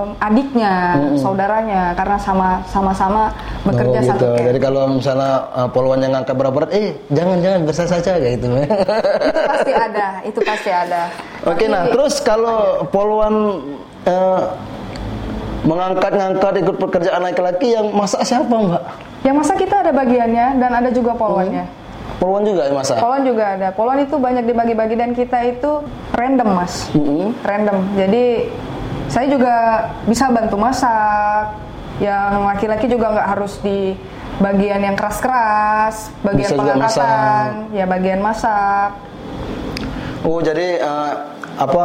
um, 0.05 0.13
adiknya, 0.21 0.75
saudaranya 1.17 1.83
karena 1.93 2.17
sama 2.17 2.49
sama-sama 2.65 3.33
bekerja 3.65 3.99
Oh, 3.99 4.07
satu 4.07 4.21
gitu. 4.21 4.29
camp. 4.37 4.47
Jadi 4.47 4.59
kalau 4.61 4.83
misalnya 4.93 5.33
uh, 5.51 5.69
poluan 5.69 5.99
yang 5.99 6.13
ngangkat 6.13 6.37
berat-berat, 6.37 6.71
eh 6.71 6.93
jangan 7.09 7.41
jangan 7.41 7.61
bersah 7.65 7.89
saja 7.89 8.11
kayak 8.15 8.33
gitu. 8.37 8.47
itu 8.53 9.43
pasti 9.49 9.73
ada, 9.73 10.07
itu 10.23 10.41
pasti 10.41 10.71
ada. 10.71 11.03
Oke, 11.43 11.65
Tapi- 11.65 11.73
nah 11.73 11.83
terus 11.89 12.15
kalau 12.19 12.61
poluan 12.89 13.35
eh, 14.05 14.41
mengangkat-ngangkat 15.65 16.61
ikut 16.61 16.77
pekerjaan 16.79 17.23
laki-laki 17.23 17.73
yang 17.73 17.89
masak 17.91 18.21
siapa 18.23 18.53
mbak? 18.53 18.83
yang 19.25 19.41
masa 19.41 19.57
kita 19.57 19.81
ada 19.81 19.89
bagiannya 19.89 20.61
dan 20.61 20.71
ada 20.71 20.93
juga 20.93 21.17
poluannya. 21.17 21.65
Poluan 22.21 22.45
juga 22.45 22.69
yang 22.69 22.77
masak? 22.77 23.01
Poluan 23.01 23.25
juga 23.25 23.45
ada. 23.57 23.69
Poluan 23.73 23.99
itu 23.99 24.21
banyak 24.21 24.45
dibagi-bagi 24.45 24.95
dan 24.95 25.11
kita 25.17 25.39
itu 25.43 25.81
random 26.13 26.49
mas, 26.53 26.93
Mm-mm. 26.93 27.33
random. 27.41 27.81
Jadi 27.97 28.53
saya 29.15 29.31
juga 29.31 29.55
bisa 30.11 30.27
bantu 30.35 30.59
masak. 30.59 31.55
Yang 32.03 32.33
laki-laki 32.43 32.87
juga 32.91 33.07
nggak 33.15 33.29
harus 33.39 33.63
di 33.63 33.95
bagian 34.43 34.83
yang 34.83 34.99
keras-keras, 34.99 36.11
bagian 36.27 36.51
Bisa 36.51 36.59
pengangkatan, 36.59 37.71
ya 37.71 37.87
bagian 37.87 38.19
masak. 38.19 38.99
Oh 40.27 40.43
jadi 40.43 40.83
eh, 40.83 41.13
apa 41.55 41.85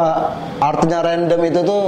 artinya 0.58 1.06
random 1.06 1.42
itu 1.46 1.62
tuh 1.62 1.84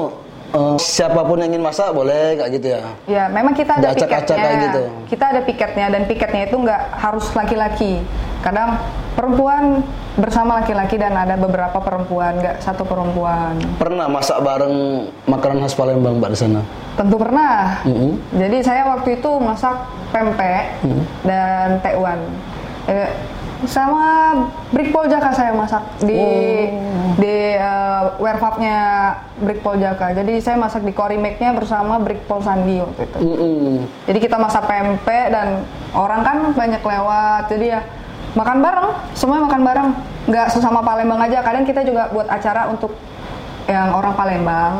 eh, 0.53 0.77
siapa 0.77 1.25
pun 1.25 1.41
yang 1.41 1.49
ingin 1.49 1.65
masak 1.65 1.89
boleh 1.97 2.37
kayak 2.37 2.51
gitu 2.61 2.67
ya? 2.77 2.81
Ya, 3.09 3.23
memang 3.33 3.57
kita 3.57 3.81
ada 3.81 3.89
piketnya. 3.89 4.37
kayak 4.37 4.57
gitu. 4.69 4.83
Kita 5.09 5.25
ada 5.33 5.41
piketnya 5.41 5.85
dan 5.89 6.01
piketnya 6.05 6.41
itu 6.45 6.55
nggak 6.61 6.81
harus 7.01 7.25
laki-laki. 7.33 8.05
Kadang 8.45 8.77
perempuan 9.15 9.83
bersama 10.15 10.63
laki-laki 10.63 10.95
dan 10.99 11.15
ada 11.15 11.35
beberapa 11.39 11.79
perempuan, 11.79 12.39
nggak 12.39 12.63
satu 12.63 12.83
perempuan. 12.83 13.59
Pernah 13.79 14.07
masak 14.07 14.39
bareng 14.43 15.07
makanan 15.27 15.63
khas 15.63 15.75
Palembang 15.75 16.19
mbak 16.19 16.35
di 16.35 16.39
sana? 16.39 16.61
Tentu 16.99 17.15
pernah. 17.15 17.79
Mm-mm. 17.87 18.19
Jadi 18.35 18.57
saya 18.63 18.83
waktu 18.87 19.19
itu 19.19 19.31
masak 19.39 19.75
pempek 20.11 20.79
dan 21.23 21.79
tekwan. 21.79 22.19
Eh, 22.91 23.09
sama 23.61 24.33
Brickpol 24.73 25.05
Jaka 25.05 25.37
saya 25.37 25.53
masak 25.53 25.85
di 26.01 26.17
di 27.21 27.35
uh, 27.61 28.17
warehousenya 28.17 28.79
Brickpol 29.37 29.77
Jaka. 29.77 30.17
Jadi 30.17 30.41
saya 30.41 30.57
masak 30.57 30.81
di 30.81 30.89
Corimake-nya 30.89 31.53
bersama 31.53 32.01
Brickpol 32.01 32.41
Sandi 32.41 32.81
waktu 32.81 33.05
itu. 33.05 33.17
Mm-mm. 33.21 33.85
Jadi 34.09 34.17
kita 34.17 34.41
masak 34.41 34.65
pempek 34.65 35.29
dan 35.29 35.61
orang 35.93 36.25
kan 36.25 36.37
banyak 36.57 36.81
lewat. 36.81 37.53
Jadi 37.53 37.65
ya 37.69 37.85
makan 38.37 38.57
bareng, 38.63 38.87
semuanya 39.17 39.43
makan 39.47 39.61
bareng. 39.63 39.89
Nggak 40.29 40.47
sesama 40.53 40.79
Palembang 40.85 41.19
aja. 41.19 41.41
Kadang 41.43 41.63
kita 41.65 41.81
juga 41.83 42.07
buat 42.13 42.27
acara 42.29 42.69
untuk 42.71 42.93
yang 43.67 43.91
orang 43.95 44.13
Palembang. 44.15 44.73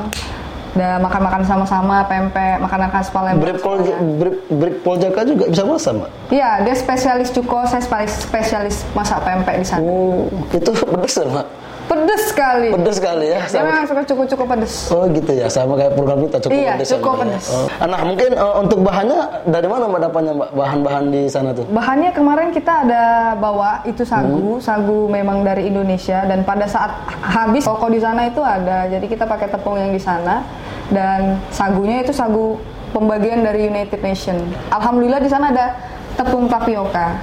Dan 0.71 1.03
makan-makan 1.03 1.43
sama-sama 1.43 1.99
pempek, 2.07 2.63
makanan 2.63 2.87
khas 2.95 3.11
Palembang. 3.11 3.43
Bripol 3.43 3.83
semuanya. 3.83 3.91
Brip, 4.15 4.35
Bripol 4.47 4.95
Jaka 5.03 5.21
juga 5.27 5.43
bisa 5.51 5.63
masak 5.67 5.91
mbak? 5.99 6.09
Iya, 6.31 6.51
dia 6.63 6.75
spesialis 6.79 7.27
cuko, 7.35 7.67
saya 7.67 7.83
spesialis, 8.07 8.87
masak 8.95 9.19
pempek 9.19 9.59
di 9.59 9.67
sana. 9.67 9.83
Oh 9.83 10.31
itu 10.55 10.71
pedes 10.95 11.19
mbak? 11.27 11.43
Pedes 11.91 12.31
sekali. 12.31 12.71
Pedes 12.71 12.95
sekali 13.03 13.25
ya? 13.27 13.43
Dia 13.43 13.51
Sama- 13.51 13.67
memang 13.67 13.83
suka 13.83 14.01
cuko-cuko 14.07 14.43
pedes. 14.47 14.73
Oh 14.87 15.03
gitu 15.11 15.31
ya, 15.35 15.51
sama 15.51 15.75
kayak 15.75 15.91
program 15.91 16.23
kita 16.23 16.37
cukup 16.39 16.55
Iya, 16.55 16.71
pedes. 16.79 16.87
ya, 16.87 16.91
cukup 16.95 17.13
pedes. 17.19 17.45
Oh. 17.51 17.67
Nah 17.83 17.99
mungkin 18.07 18.29
eh, 18.31 18.53
untuk 18.63 18.79
bahannya 18.79 19.19
dari 19.43 19.67
mana 19.67 19.83
mbak 19.91 20.01
dapatnya 20.07 20.31
mbak 20.31 20.49
bahan-bahan 20.55 21.03
di 21.11 21.21
sana 21.27 21.49
tuh? 21.51 21.67
Bahannya 21.67 22.15
kemarin 22.15 22.55
kita 22.55 22.87
ada 22.87 23.03
bawa 23.35 23.83
itu 23.83 24.07
sagu, 24.07 24.55
sagu 24.63 25.11
memang 25.11 25.43
dari 25.43 25.67
Indonesia 25.67 26.23
dan 26.23 26.47
pada 26.47 26.63
saat 26.63 26.95
habis 27.19 27.67
toko 27.67 27.91
di 27.91 27.99
sana 27.99 28.31
itu 28.31 28.39
ada. 28.39 28.87
Jadi 28.87 29.11
kita 29.11 29.27
pakai 29.27 29.51
tepung 29.51 29.75
yang 29.75 29.91
di 29.91 29.99
sana 29.99 30.47
dan 30.95 31.43
sagunya 31.51 32.07
itu 32.07 32.15
sagu 32.15 32.55
pembagian 32.95 33.43
dari 33.43 33.67
United 33.67 33.99
Nation. 33.99 34.39
Alhamdulillah 34.71 35.19
di 35.19 35.27
sana 35.27 35.51
ada 35.51 35.75
tepung 36.15 36.47
tapioka. 36.47 37.19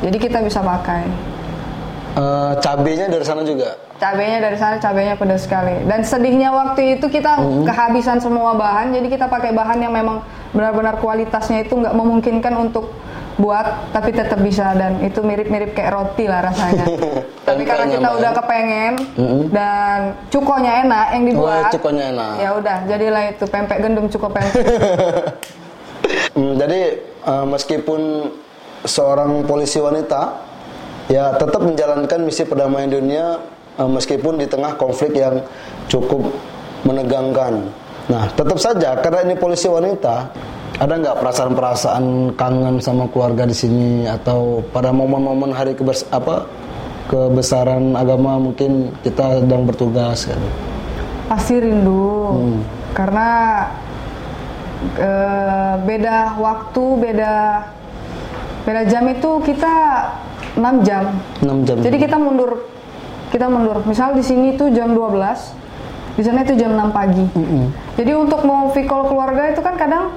Jadi 0.00 0.16
kita 0.16 0.40
bisa 0.40 0.64
pakai. 0.64 1.35
Eh, 2.16 2.52
cabenya 2.64 3.12
dari 3.12 3.24
sana 3.28 3.44
juga. 3.44 3.76
Cabenya 4.00 4.40
dari 4.40 4.56
sana 4.56 4.80
cabenya 4.80 5.20
pedas 5.20 5.44
sekali. 5.44 5.84
Dan 5.84 6.00
sedihnya 6.00 6.48
waktu 6.48 6.96
itu 6.96 7.12
kita 7.12 7.36
kehabisan 7.68 8.24
semua 8.24 8.56
bahan, 8.56 8.96
jadi 8.96 9.20
kita 9.20 9.28
pakai 9.28 9.52
bahan 9.52 9.84
yang 9.84 9.92
memang 9.92 10.24
benar-benar 10.56 10.96
kualitasnya 10.96 11.68
itu 11.68 11.76
nggak 11.76 11.92
memungkinkan 11.92 12.56
untuk 12.56 12.88
buat, 13.36 13.92
tapi 13.92 14.16
tetap 14.16 14.40
bisa 14.40 14.72
dan 14.72 15.04
itu 15.04 15.20
mirip-mirip 15.20 15.76
kayak 15.76 15.92
roti 15.92 16.24
lah 16.24 16.40
rasanya. 16.40 16.88
tapi 17.48 17.68
karena 17.68 17.84
kita 17.84 18.08
udah 18.08 18.30
kepengen 18.32 18.92
dan 19.52 20.16
cukonya 20.32 20.72
enak 20.88 21.06
yang 21.20 21.24
dibuat. 21.28 21.68
Oh, 21.68 21.72
cukonya 21.76 22.04
enak. 22.16 22.32
Ya 22.40 22.50
udah, 22.56 22.76
jadilah 22.88 23.22
itu 23.28 23.44
pempek 23.44 23.76
gendum 23.84 24.08
cuko 24.08 24.32
pempek. 24.32 24.64
Hmm, 26.32 26.56
jadi 26.64 26.80
eh, 27.04 27.44
meskipun 27.44 28.32
seorang 28.88 29.44
polisi 29.44 29.84
wanita 29.84 30.45
ya 31.06 31.34
tetap 31.38 31.62
menjalankan 31.62 32.20
misi 32.22 32.42
perdamaian 32.42 32.90
dunia 32.90 33.38
eh, 33.78 33.88
meskipun 33.90 34.38
di 34.38 34.46
tengah 34.46 34.74
konflik 34.78 35.14
yang 35.18 35.42
cukup 35.86 36.22
menegangkan. 36.86 37.66
Nah, 38.06 38.30
tetap 38.38 38.58
saja 38.62 38.94
karena 39.02 39.26
ini 39.26 39.34
polisi 39.34 39.66
wanita, 39.66 40.30
ada 40.78 40.94
nggak 40.94 41.18
perasaan-perasaan 41.18 42.36
kangen 42.38 42.78
sama 42.78 43.10
keluarga 43.10 43.42
di 43.48 43.56
sini 43.56 44.06
atau 44.06 44.62
pada 44.70 44.94
momen-momen 44.94 45.50
hari 45.50 45.74
kebers 45.74 46.06
apa 46.14 46.46
kebesaran 47.10 47.98
agama 47.98 48.38
mungkin 48.38 48.94
kita 49.02 49.42
sedang 49.42 49.66
bertugas 49.66 50.30
kan? 50.30 50.38
Pasti 51.26 51.58
rindu. 51.58 52.38
Karena 52.94 53.28
eh, 54.94 55.74
beda 55.82 56.38
waktu, 56.38 56.84
beda 57.02 57.34
beda 58.66 58.82
jam 58.86 59.06
itu 59.10 59.30
kita 59.46 59.74
6 60.56 60.86
jam. 60.88 61.04
6 61.44 61.68
jam. 61.68 61.76
Jadi 61.84 61.96
kita 62.00 62.16
mundur 62.16 62.64
kita 63.30 63.46
mundur. 63.50 63.82
Misal 63.84 64.14
di 64.14 64.24
sini 64.24 64.54
tuh 64.54 64.70
jam 64.70 64.94
12, 64.94 66.16
di 66.16 66.22
sana 66.22 66.46
itu 66.46 66.54
jam 66.56 66.72
6 66.72 66.94
pagi. 66.94 67.24
Jadi 67.98 68.10
untuk 68.14 68.40
mau 68.46 68.70
call 68.72 69.04
keluarga 69.10 69.52
itu 69.52 69.60
kan 69.60 69.74
kadang 69.76 70.14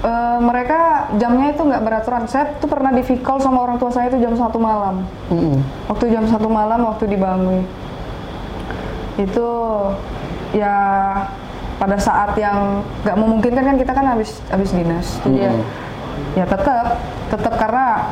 eh, 0.00 0.38
mereka 0.40 1.10
jamnya 1.20 1.52
itu 1.52 1.62
nggak 1.62 1.82
beraturan. 1.82 2.22
Saya 2.30 2.56
tuh 2.56 2.70
pernah 2.70 2.94
di 2.94 3.02
call 3.20 3.42
sama 3.42 3.66
orang 3.66 3.76
tua 3.76 3.90
saya 3.90 4.08
itu 4.08 4.22
jam 4.22 4.32
satu 4.32 4.56
malam. 4.56 5.04
Mm-mm. 5.28 5.60
Waktu 5.90 6.04
jam 6.14 6.24
satu 6.24 6.48
malam 6.48 6.86
waktu 6.86 7.04
di 7.10 7.18
Bangui. 7.18 7.60
Itu 9.16 9.48
ya 10.56 10.76
pada 11.76 12.00
saat 12.00 12.32
yang 12.40 12.80
nggak 13.04 13.16
memungkinkan 13.20 13.64
kan 13.64 13.76
kita 13.76 13.92
kan 13.92 14.06
habis 14.16 14.40
habis 14.48 14.72
dinas. 14.72 15.20
Jadi 15.24 15.44
ya, 15.44 15.52
ya 16.40 16.44
tetap 16.48 16.96
tetap 17.28 17.54
karena 17.60 18.08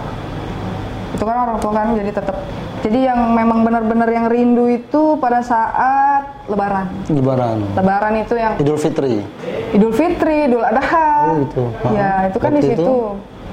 itu 1.25 1.33
kan 1.33 1.39
orang 1.49 1.57
tua 1.57 1.73
kan 1.73 1.87
jadi 1.97 2.11
tetap 2.13 2.37
jadi 2.85 2.99
yang 3.09 3.33
memang 3.33 3.65
benar-benar 3.65 4.13
yang 4.13 4.29
rindu 4.29 4.69
itu 4.69 5.17
pada 5.17 5.41
saat 5.41 6.45
lebaran 6.53 6.85
Lebaran. 7.09 7.65
lebaran 7.73 8.13
itu 8.21 8.37
yang 8.37 8.53
Idul 8.61 8.77
Fitri. 8.77 9.25
Idul 9.73 9.97
Fitri, 9.97 10.53
Idul 10.53 10.61
Adha. 10.61 11.33
Oh, 11.33 11.41
gitu. 11.49 11.65
Ya, 11.97 12.29
itu 12.29 12.37
kan 12.37 12.53
di 12.53 12.61
Waktu 12.61 12.69
situ. 12.77 12.85
itu? 12.85 12.97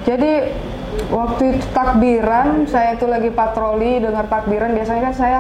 Jadi 0.03 0.31
waktu 1.07 1.43
itu 1.55 1.65
takbiran, 1.71 2.47
saya 2.67 2.99
itu 2.99 3.07
lagi 3.07 3.31
patroli 3.31 4.03
dengar 4.03 4.27
takbiran. 4.27 4.75
Biasanya 4.75 5.01
kan 5.07 5.15
saya, 5.15 5.39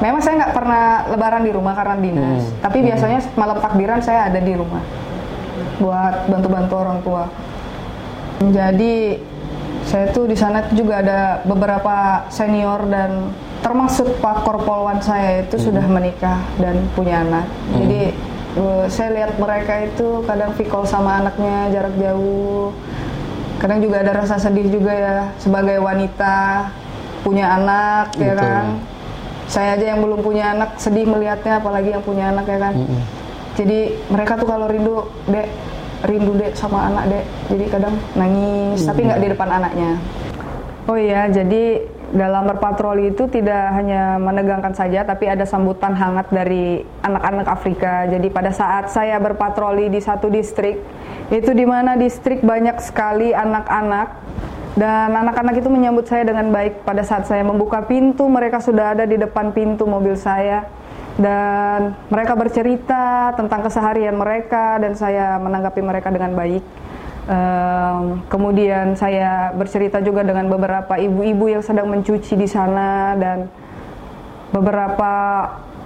memang 0.00 0.24
saya 0.24 0.34
nggak 0.40 0.54
pernah 0.56 0.84
lebaran 1.12 1.42
di 1.44 1.52
rumah 1.52 1.76
karena 1.76 2.00
dinas. 2.00 2.48
Hmm. 2.48 2.56
Tapi 2.64 2.78
biasanya 2.88 3.20
malam 3.36 3.60
takbiran 3.60 4.00
saya 4.00 4.32
ada 4.32 4.40
di 4.40 4.56
rumah 4.56 4.80
buat 5.76 6.24
bantu-bantu 6.24 6.74
orang 6.80 6.98
tua. 7.04 7.24
Jadi 8.40 9.20
saya 9.90 10.06
tuh 10.14 10.30
di 10.30 10.38
sana 10.38 10.62
juga 10.70 11.02
ada 11.02 11.42
beberapa 11.42 12.22
senior 12.30 12.86
dan 12.86 13.34
termasuk 13.58 14.22
Pak 14.22 14.46
Korpolwan 14.46 15.02
saya 15.02 15.42
itu 15.42 15.58
sudah 15.58 15.82
menikah 15.82 16.38
dan 16.62 16.86
punya 16.94 17.26
anak. 17.26 17.50
Jadi 17.74 18.14
eh, 18.54 18.84
saya 18.86 19.10
lihat 19.18 19.34
mereka 19.42 19.82
itu 19.82 20.22
kadang 20.30 20.54
vikol 20.54 20.86
sama 20.86 21.18
anaknya 21.18 21.74
jarak 21.74 21.94
jauh. 21.98 22.70
Kadang 23.58 23.82
juga 23.82 24.06
ada 24.06 24.14
rasa 24.14 24.38
sedih 24.38 24.70
juga 24.70 24.94
ya 24.94 25.16
sebagai 25.42 25.82
wanita 25.82 26.70
punya 27.26 27.58
anak 27.58 28.14
ya 28.14 28.38
Betul. 28.38 28.46
kan. 28.46 28.64
Saya 29.50 29.74
aja 29.74 29.86
yang 29.90 30.00
belum 30.06 30.22
punya 30.22 30.54
anak 30.54 30.78
sedih 30.78 31.10
melihatnya 31.10 31.58
apalagi 31.58 31.90
yang 31.90 32.04
punya 32.06 32.30
anak 32.30 32.46
ya 32.46 32.62
kan. 32.62 32.78
Jadi 33.58 33.98
mereka 34.06 34.38
tuh 34.38 34.46
kalau 34.46 34.70
rindu, 34.70 35.10
Dek, 35.26 35.50
rindu 36.04 36.32
Dek 36.36 36.56
sama 36.56 36.88
anak 36.92 37.04
Dek. 37.12 37.24
Jadi 37.52 37.64
kadang 37.68 37.94
nangis 38.16 38.84
tapi 38.84 39.00
nggak 39.04 39.20
di 39.20 39.28
depan 39.32 39.48
anaknya. 39.48 39.90
Oh 40.88 40.98
iya, 40.98 41.28
jadi 41.30 41.86
dalam 42.10 42.50
berpatroli 42.50 43.14
itu 43.14 43.30
tidak 43.30 43.70
hanya 43.78 44.18
menegangkan 44.18 44.74
saja, 44.74 45.06
tapi 45.06 45.30
ada 45.30 45.46
sambutan 45.46 45.94
hangat 45.94 46.26
dari 46.34 46.82
anak-anak 47.06 47.46
Afrika. 47.46 48.10
Jadi 48.10 48.26
pada 48.32 48.50
saat 48.50 48.90
saya 48.90 49.22
berpatroli 49.22 49.86
di 49.86 50.02
satu 50.02 50.26
distrik, 50.26 50.82
itu 51.30 51.50
di 51.54 51.62
mana 51.62 51.94
distrik 51.94 52.42
banyak 52.42 52.82
sekali 52.82 53.30
anak-anak 53.30 54.18
dan 54.74 55.14
anak-anak 55.14 55.62
itu 55.62 55.68
menyambut 55.70 56.10
saya 56.10 56.26
dengan 56.26 56.50
baik 56.50 56.82
pada 56.82 57.06
saat 57.06 57.30
saya 57.30 57.46
membuka 57.46 57.86
pintu, 57.86 58.26
mereka 58.26 58.58
sudah 58.58 58.98
ada 58.98 59.06
di 59.06 59.14
depan 59.14 59.54
pintu 59.54 59.86
mobil 59.86 60.18
saya. 60.18 60.66
Dan 61.20 61.92
mereka 62.08 62.32
bercerita 62.32 63.36
tentang 63.36 63.60
keseharian 63.60 64.16
mereka 64.16 64.80
dan 64.80 64.96
saya 64.96 65.36
menanggapi 65.36 65.84
mereka 65.84 66.08
dengan 66.08 66.32
baik. 66.32 66.64
Um, 67.30 68.24
kemudian 68.32 68.96
saya 68.96 69.52
bercerita 69.52 70.00
juga 70.00 70.24
dengan 70.24 70.48
beberapa 70.48 70.96
ibu-ibu 70.96 71.52
yang 71.52 71.62
sedang 71.62 71.92
mencuci 71.92 72.34
di 72.34 72.48
sana 72.48 73.12
dan 73.20 73.52
beberapa 74.50 75.12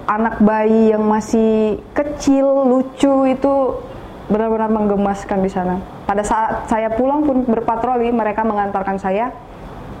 anak 0.07 0.39
bayi 0.39 0.95
yang 0.95 1.03
masih 1.03 1.83
kecil, 1.91 2.65
lucu 2.65 3.27
itu 3.27 3.53
benar-benar 4.31 4.71
menggemaskan 4.71 5.43
di 5.43 5.51
sana. 5.51 5.83
Pada 6.07 6.23
saat 6.23 6.71
saya 6.71 6.89
pulang 6.95 7.27
pun 7.27 7.43
berpatroli, 7.45 8.09
mereka 8.09 8.41
mengantarkan 8.47 8.97
saya 8.97 9.29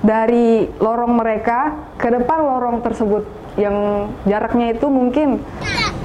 dari 0.01 0.65
lorong 0.79 1.13
mereka 1.13 1.91
ke 1.99 2.09
depan 2.09 2.39
lorong 2.41 2.79
tersebut 2.81 3.44
yang 3.55 4.07
jaraknya 4.27 4.75
itu 4.75 4.87
mungkin 4.91 5.39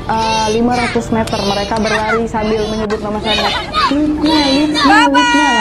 uh, 0.07 0.47
eh, 0.51 0.59
500 0.59 1.17
meter. 1.17 1.39
Mereka 1.39 1.75
berlari 1.83 2.25
sambil 2.31 2.63
menyebut 2.71 3.01
nama 3.03 3.19
saya. 3.23 3.49
Liftnya 3.91 4.41
liftnya 4.55 5.01
liftnya 5.11 5.53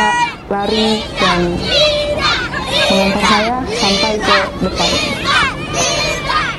lari 0.49 0.89
dan 1.17 1.39
mengantar 2.89 3.23
saya 3.25 3.55
sampai 3.69 4.13
ke 4.17 4.37
depan. 4.65 4.91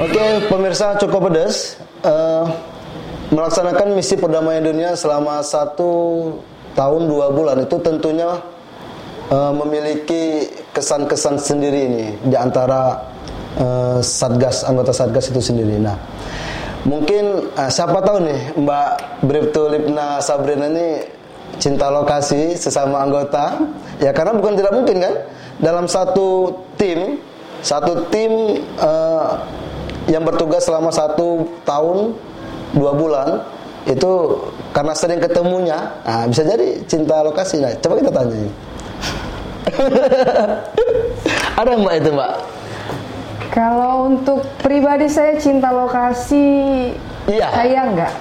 Oke 0.00 0.24
pemirsa 0.48 0.96
cukup 0.96 1.28
pedas 1.28 1.76
uh, 2.06 2.48
melaksanakan 3.28 3.92
misi 3.92 4.16
perdamaian 4.16 4.64
dunia 4.64 4.96
selama 4.96 5.44
satu 5.44 5.92
tahun 6.72 7.02
dua 7.10 7.34
bulan 7.34 7.68
itu 7.68 7.76
tentunya 7.82 8.40
uh, 9.28 9.52
memiliki 9.54 10.48
kesan-kesan 10.72 11.36
sendiri 11.36 11.80
ini. 11.90 12.06
Di 12.24 12.36
antara 12.38 13.10
uh, 13.58 13.98
satgas 14.04 14.62
anggota 14.62 14.92
satgas 14.94 15.32
itu 15.32 15.40
sendiri. 15.42 15.80
Nah, 15.80 15.96
mungkin 16.86 17.50
uh, 17.56 17.70
siapa 17.70 17.98
tahu 18.04 18.22
nih 18.22 18.40
Mbak 18.60 18.90
Bribtu 19.26 19.62
Lipna 19.72 20.22
Sabrina 20.22 20.70
ini 20.70 21.02
cinta 21.58 21.90
lokasi 21.90 22.54
sesama 22.54 23.02
anggota. 23.02 23.58
Ya 23.98 24.14
karena 24.14 24.36
bukan 24.36 24.54
tidak 24.54 24.72
mungkin 24.76 25.02
kan? 25.02 25.14
Dalam 25.60 25.84
satu 25.90 26.56
tim 26.78 27.18
satu 27.60 28.08
tim 28.08 28.64
uh, 28.80 29.36
yang 30.08 30.24
bertugas 30.24 30.64
selama 30.64 30.88
satu 30.88 31.44
tahun 31.68 32.16
dua 32.72 32.92
bulan 32.96 33.28
itu 33.88 34.36
karena 34.76 34.92
sering 34.92 35.20
ketemunya 35.20 35.92
nah, 36.04 36.24
bisa 36.28 36.44
jadi 36.44 36.80
cinta 36.88 37.20
lokasi. 37.20 37.60
Nah 37.60 37.72
coba 37.80 37.94
kita 38.00 38.12
tanya 38.12 38.36
ada 41.60 41.72
mbak 41.76 41.94
itu 42.00 42.10
mbak 42.16 42.32
kalau 43.50 44.06
untuk 44.06 44.46
pribadi 44.62 45.10
saya 45.10 45.34
cinta 45.42 45.74
lokasi, 45.74 46.46
iya. 47.26 47.50
saya 47.50 47.82
enggak. 47.82 48.14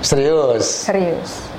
Serius? 0.00 0.86
Serius. 0.86 1.50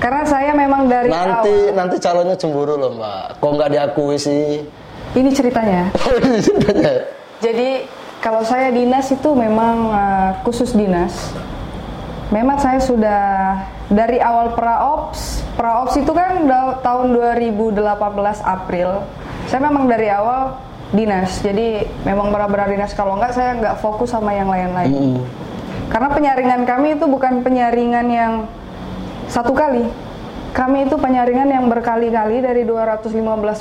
Karena 0.00 0.24
saya 0.24 0.56
memang 0.56 0.88
dari 0.88 1.12
nanti 1.12 1.52
awal. 1.52 1.76
nanti 1.76 1.96
calonnya 2.00 2.36
cemburu 2.40 2.80
loh 2.80 2.96
mbak. 2.96 3.36
Kok 3.44 3.50
nggak 3.52 3.70
diakui 3.76 4.16
sih? 4.16 4.64
Ini 5.12 5.30
ceritanya. 5.36 5.92
Oh 6.00 6.16
ini 6.16 6.40
ceritanya. 6.40 6.92
Jadi 7.44 7.84
kalau 8.24 8.40
saya 8.40 8.72
dinas 8.72 9.12
itu 9.12 9.30
memang 9.36 9.76
uh, 9.92 10.30
khusus 10.40 10.72
dinas. 10.72 11.36
Memang 12.32 12.56
saya 12.56 12.80
sudah 12.80 13.22
dari 13.92 14.16
awal 14.16 14.56
praops. 14.56 15.44
Praops 15.60 16.00
itu 16.00 16.12
kan 16.16 16.48
tahun 16.80 17.12
2018 17.12 17.84
April. 18.40 19.04
Saya 19.52 19.60
memang 19.68 19.84
dari 19.84 20.08
awal 20.08 20.69
dinas. 20.90 21.38
Jadi 21.42 21.86
memang 22.02 22.30
benar-benar 22.34 22.70
dinas. 22.70 22.92
Kalau 22.94 23.18
enggak 23.18 23.34
saya 23.34 23.56
nggak 23.58 23.76
fokus 23.82 24.10
sama 24.12 24.34
yang 24.34 24.50
lain-lain. 24.50 24.90
Mm. 24.90 25.20
karena 25.90 26.06
penyaringan 26.14 26.62
kami 26.70 26.94
itu 26.94 27.02
bukan 27.10 27.42
penyaringan 27.42 28.06
yang 28.06 28.32
satu 29.26 29.50
kali. 29.50 29.90
Kami 30.54 30.86
itu 30.86 30.94
penyaringan 30.98 31.50
yang 31.50 31.66
berkali-kali 31.66 32.42
dari 32.42 32.62
215 32.62 33.10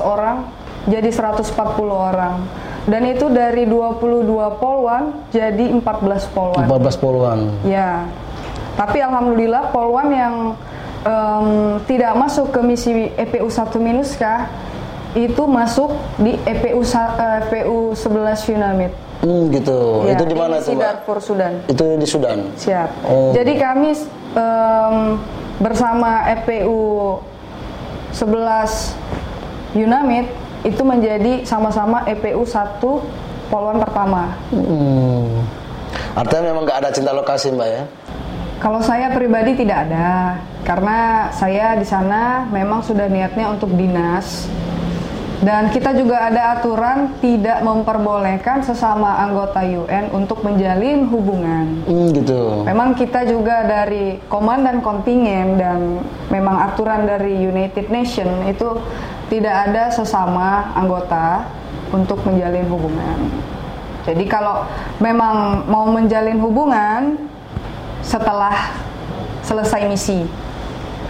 orang 0.02 0.46
jadi 0.90 1.10
140 1.10 1.58
orang. 1.90 2.46
Dan 2.90 3.06
itu 3.06 3.30
dari 3.30 3.70
22 3.70 4.62
polwan 4.62 5.26
jadi 5.30 5.74
14 5.74 6.34
polwan. 6.34 6.66
14 6.66 7.02
polwan. 7.02 7.40
Ya. 7.66 8.10
Tapi 8.78 8.98
alhamdulillah 9.02 9.70
polwan 9.70 10.10
yang 10.10 10.36
um, 11.06 11.78
tidak 11.86 12.14
masuk 12.18 12.50
ke 12.50 12.60
misi 12.66 13.14
EPU 13.14 13.50
1 13.50 13.70
Minuska 13.78 14.50
itu 15.18 15.44
masuk 15.50 15.98
di 16.22 16.38
EPU 16.46 16.86
EPU 16.86 17.98
11 17.98 18.54
Unamid. 18.54 18.92
Hmm, 19.20 19.52
gitu. 19.52 20.08
Ya, 20.08 20.16
itu 20.16 20.24
di 20.30 20.36
mana 20.38 20.64
tuh, 20.64 20.80
Darfur, 20.80 21.18
Sudan. 21.20 21.60
Itu 21.68 21.84
di 22.00 22.08
Sudan. 22.08 22.40
Siap. 22.56 22.90
Oh. 23.04 23.36
Jadi 23.36 23.58
kami 23.60 23.92
um, 24.38 25.20
bersama 25.60 26.30
EPU 26.30 27.20
11 28.16 29.76
Unamid 29.76 30.26
itu 30.64 30.82
menjadi 30.84 31.44
sama-sama 31.44 32.04
EPU 32.08 32.48
1 32.48 32.80
Poluan 33.50 33.82
pertama. 33.82 34.38
Hmm. 34.54 35.42
Artinya 36.14 36.54
memang 36.54 36.70
nggak 36.70 36.80
ada 36.86 36.90
cinta 36.94 37.10
lokasi, 37.10 37.50
Mbak 37.50 37.70
ya? 37.70 37.84
Kalau 38.62 38.78
saya 38.84 39.10
pribadi 39.10 39.58
tidak 39.58 39.90
ada, 39.90 40.38
karena 40.68 41.32
saya 41.34 41.74
di 41.80 41.88
sana 41.88 42.46
memang 42.54 42.86
sudah 42.86 43.10
niatnya 43.10 43.50
untuk 43.50 43.74
dinas 43.74 44.46
dan 45.40 45.72
kita 45.72 45.96
juga 45.96 46.28
ada 46.28 46.60
aturan 46.60 47.16
tidak 47.24 47.64
memperbolehkan 47.64 48.60
sesama 48.60 49.24
anggota 49.24 49.64
UN 49.64 50.12
untuk 50.12 50.44
menjalin 50.44 51.08
hubungan. 51.08 51.80
Hmm, 51.88 52.12
gitu. 52.12 52.68
Memang 52.68 52.92
kita 52.92 53.24
juga 53.24 53.64
dari 53.64 54.20
komandan 54.28 54.84
kontingen 54.84 55.56
dan 55.56 56.04
memang 56.28 56.60
aturan 56.60 57.08
dari 57.08 57.40
United 57.40 57.88
Nation 57.88 58.28
itu 58.52 58.84
tidak 59.32 59.72
ada 59.72 59.88
sesama 59.96 60.76
anggota 60.76 61.48
untuk 61.96 62.20
menjalin 62.28 62.68
hubungan. 62.68 63.18
Jadi 64.04 64.28
kalau 64.28 64.68
memang 65.00 65.64
mau 65.72 65.88
menjalin 65.88 66.36
hubungan 66.44 67.16
setelah 68.04 68.76
selesai 69.48 69.88
misi. 69.88 70.28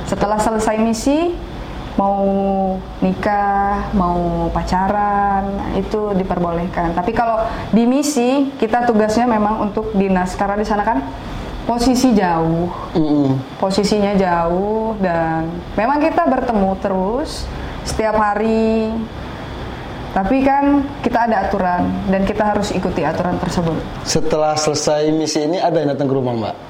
Setelah 0.06 0.38
selesai 0.38 0.78
misi, 0.78 1.34
mau 2.00 2.24
nikah, 3.04 3.92
mau 3.92 4.48
pacaran, 4.56 5.76
itu 5.76 6.16
diperbolehkan. 6.16 6.96
Tapi 6.96 7.12
kalau 7.12 7.44
di 7.76 7.84
misi 7.84 8.48
kita 8.56 8.88
tugasnya 8.88 9.28
memang 9.28 9.68
untuk 9.68 9.92
dinas 9.92 10.32
karena 10.40 10.56
di 10.56 10.64
sana 10.64 10.88
kan 10.88 11.04
posisi 11.68 12.16
jauh, 12.16 12.72
mm 12.96 13.04
-hmm. 13.04 13.28
posisinya 13.60 14.16
jauh 14.16 14.96
dan 15.04 15.52
memang 15.76 16.00
kita 16.00 16.24
bertemu 16.24 16.72
terus 16.80 17.44
setiap 17.84 18.16
hari. 18.16 18.96
Tapi 20.10 20.42
kan 20.42 20.90
kita 21.06 21.30
ada 21.30 21.46
aturan 21.46 21.86
dan 22.10 22.26
kita 22.26 22.42
harus 22.42 22.74
ikuti 22.74 23.06
aturan 23.06 23.38
tersebut. 23.38 23.78
Setelah 24.10 24.58
selesai 24.58 25.14
misi 25.14 25.46
ini 25.46 25.62
ada 25.62 25.78
yang 25.78 25.94
datang 25.94 26.10
ke 26.10 26.16
rumah 26.18 26.34
mbak? 26.34 26.69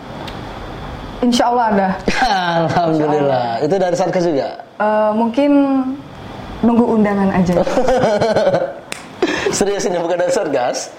Insya 1.19 1.51
Allah 1.51 1.65
ada. 1.75 1.87
Alhamdulillah. 2.63 3.59
Allah. 3.59 3.65
Itu 3.67 3.75
dari 3.75 3.95
Satgas 3.99 4.23
juga? 4.23 4.63
Uh, 4.79 5.11
mungkin 5.11 5.51
nunggu 6.63 6.85
undangan 6.95 7.29
aja. 7.35 7.59
Serius 9.57 9.83
ini 9.83 9.99
bukan 9.99 10.15
dari 10.15 10.31
Satgas? 10.31 10.95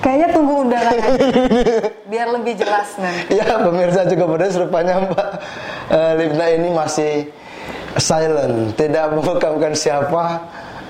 Kayaknya 0.00 0.28
tunggu 0.32 0.54
undangan 0.64 0.92
aja. 0.96 1.20
Biar 2.08 2.28
lebih 2.32 2.54
jelas 2.56 2.96
nanti. 2.96 3.36
Ya 3.38 3.60
pemirsa 3.60 4.08
juga 4.08 4.24
pada 4.24 4.46
rupanya 4.56 4.94
Mbak 5.04 5.28
uh, 5.92 6.12
Libna 6.16 6.46
ini 6.56 6.68
masih 6.72 7.12
silent. 8.00 8.72
Tidak 8.72 9.20
mengungkapkan 9.20 9.76
siapa 9.76 10.24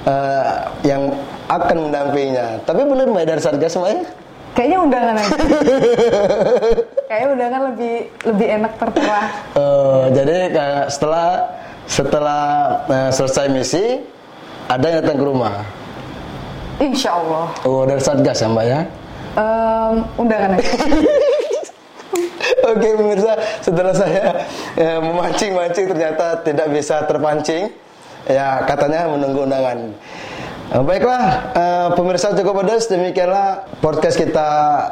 uh, 0.07 0.71
yang 0.87 1.11
akan 1.51 1.91
mendampinginya. 1.91 2.63
Tapi 2.63 2.87
benar 2.87 3.11
Mbak 3.11 3.25
dari 3.27 3.41
Satgas 3.43 3.75
Mbak 3.75 3.91
ya? 3.91 4.03
Kayaknya 4.57 4.79
undangan 4.81 5.14
aja. 5.21 5.37
Kayaknya 7.12 7.29
undangan 7.37 7.61
lebih 7.73 7.95
lebih 8.25 8.47
enak 8.57 8.73
tertera. 8.81 9.21
Uh, 9.53 10.09
jadi 10.16 10.37
setelah 10.88 11.29
setelah 11.85 12.45
uh, 12.88 13.11
selesai 13.12 13.53
misi 13.53 14.01
ada 14.73 14.85
yang 14.88 15.05
datang 15.05 15.21
ke 15.21 15.27
rumah. 15.29 15.55
Insya 16.81 17.21
Allah. 17.21 17.53
Oh 17.69 17.85
dari 17.85 18.01
satgas 18.01 18.40
ya 18.40 18.49
mbak 18.49 18.64
ya? 18.64 18.81
Um, 19.37 19.95
undangan 20.25 20.57
aja. 20.57 20.71
Oke 22.66 22.99
pemirsa, 22.99 23.38
setelah 23.62 23.95
saya 23.95 24.42
ya, 24.75 24.99
memancing-mancing 24.99 25.87
ternyata 25.87 26.42
tidak 26.42 26.66
bisa 26.75 27.07
terpancing, 27.07 27.71
ya 28.27 28.66
katanya 28.66 29.07
menunggu 29.07 29.47
undangan. 29.47 29.95
Uh, 30.67 30.83
baiklah, 30.83 31.55
uh, 31.55 31.89
pemirsa 31.95 32.35
cukup 32.35 32.67
pedas, 32.67 32.91
demikianlah 32.91 33.71
podcast 33.79 34.19
kita 34.19 34.49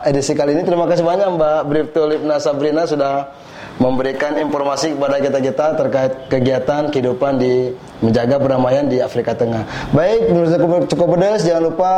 edisi 0.06 0.30
kali 0.30 0.54
ini. 0.54 0.62
Terima 0.62 0.86
kasih 0.86 1.02
banyak 1.02 1.34
Mbak 1.34 1.60
Bribtu 1.66 2.06
Lipna 2.06 2.38
Sabrina 2.38 2.86
sudah 2.86 3.34
memberikan 3.82 4.38
informasi 4.38 4.94
kepada 4.94 5.18
kita-kita 5.18 5.74
terkait 5.74 6.12
kegiatan 6.30 6.94
kehidupan 6.94 7.42
di 7.42 7.74
menjaga 7.98 8.38
perdamaian 8.38 8.86
di 8.86 9.02
Afrika 9.02 9.34
Tengah. 9.34 9.66
Baik, 9.90 10.30
pemirsa 10.30 10.56
cukup 10.86 11.08
pedas, 11.18 11.42
jangan 11.42 11.64
lupa 11.70 11.92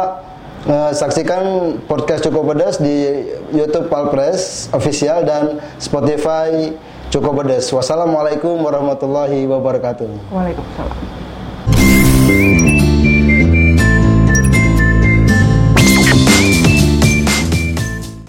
Uh, 0.67 0.91
saksikan 0.91 1.79
podcast 1.87 2.27
Cukup 2.27 2.51
Pedas 2.51 2.83
di 2.83 3.23
YouTube 3.55 3.87
Palpres 3.87 4.67
official 4.75 5.23
dan 5.23 5.63
Spotify 5.79 6.75
Cukup 7.07 7.39
Pedas. 7.39 7.71
Wassalamualaikum 7.71 8.59
warahmatullahi 8.67 9.47
wabarakatuh. 9.47 10.11
Waalaikumsalam. 10.35 11.26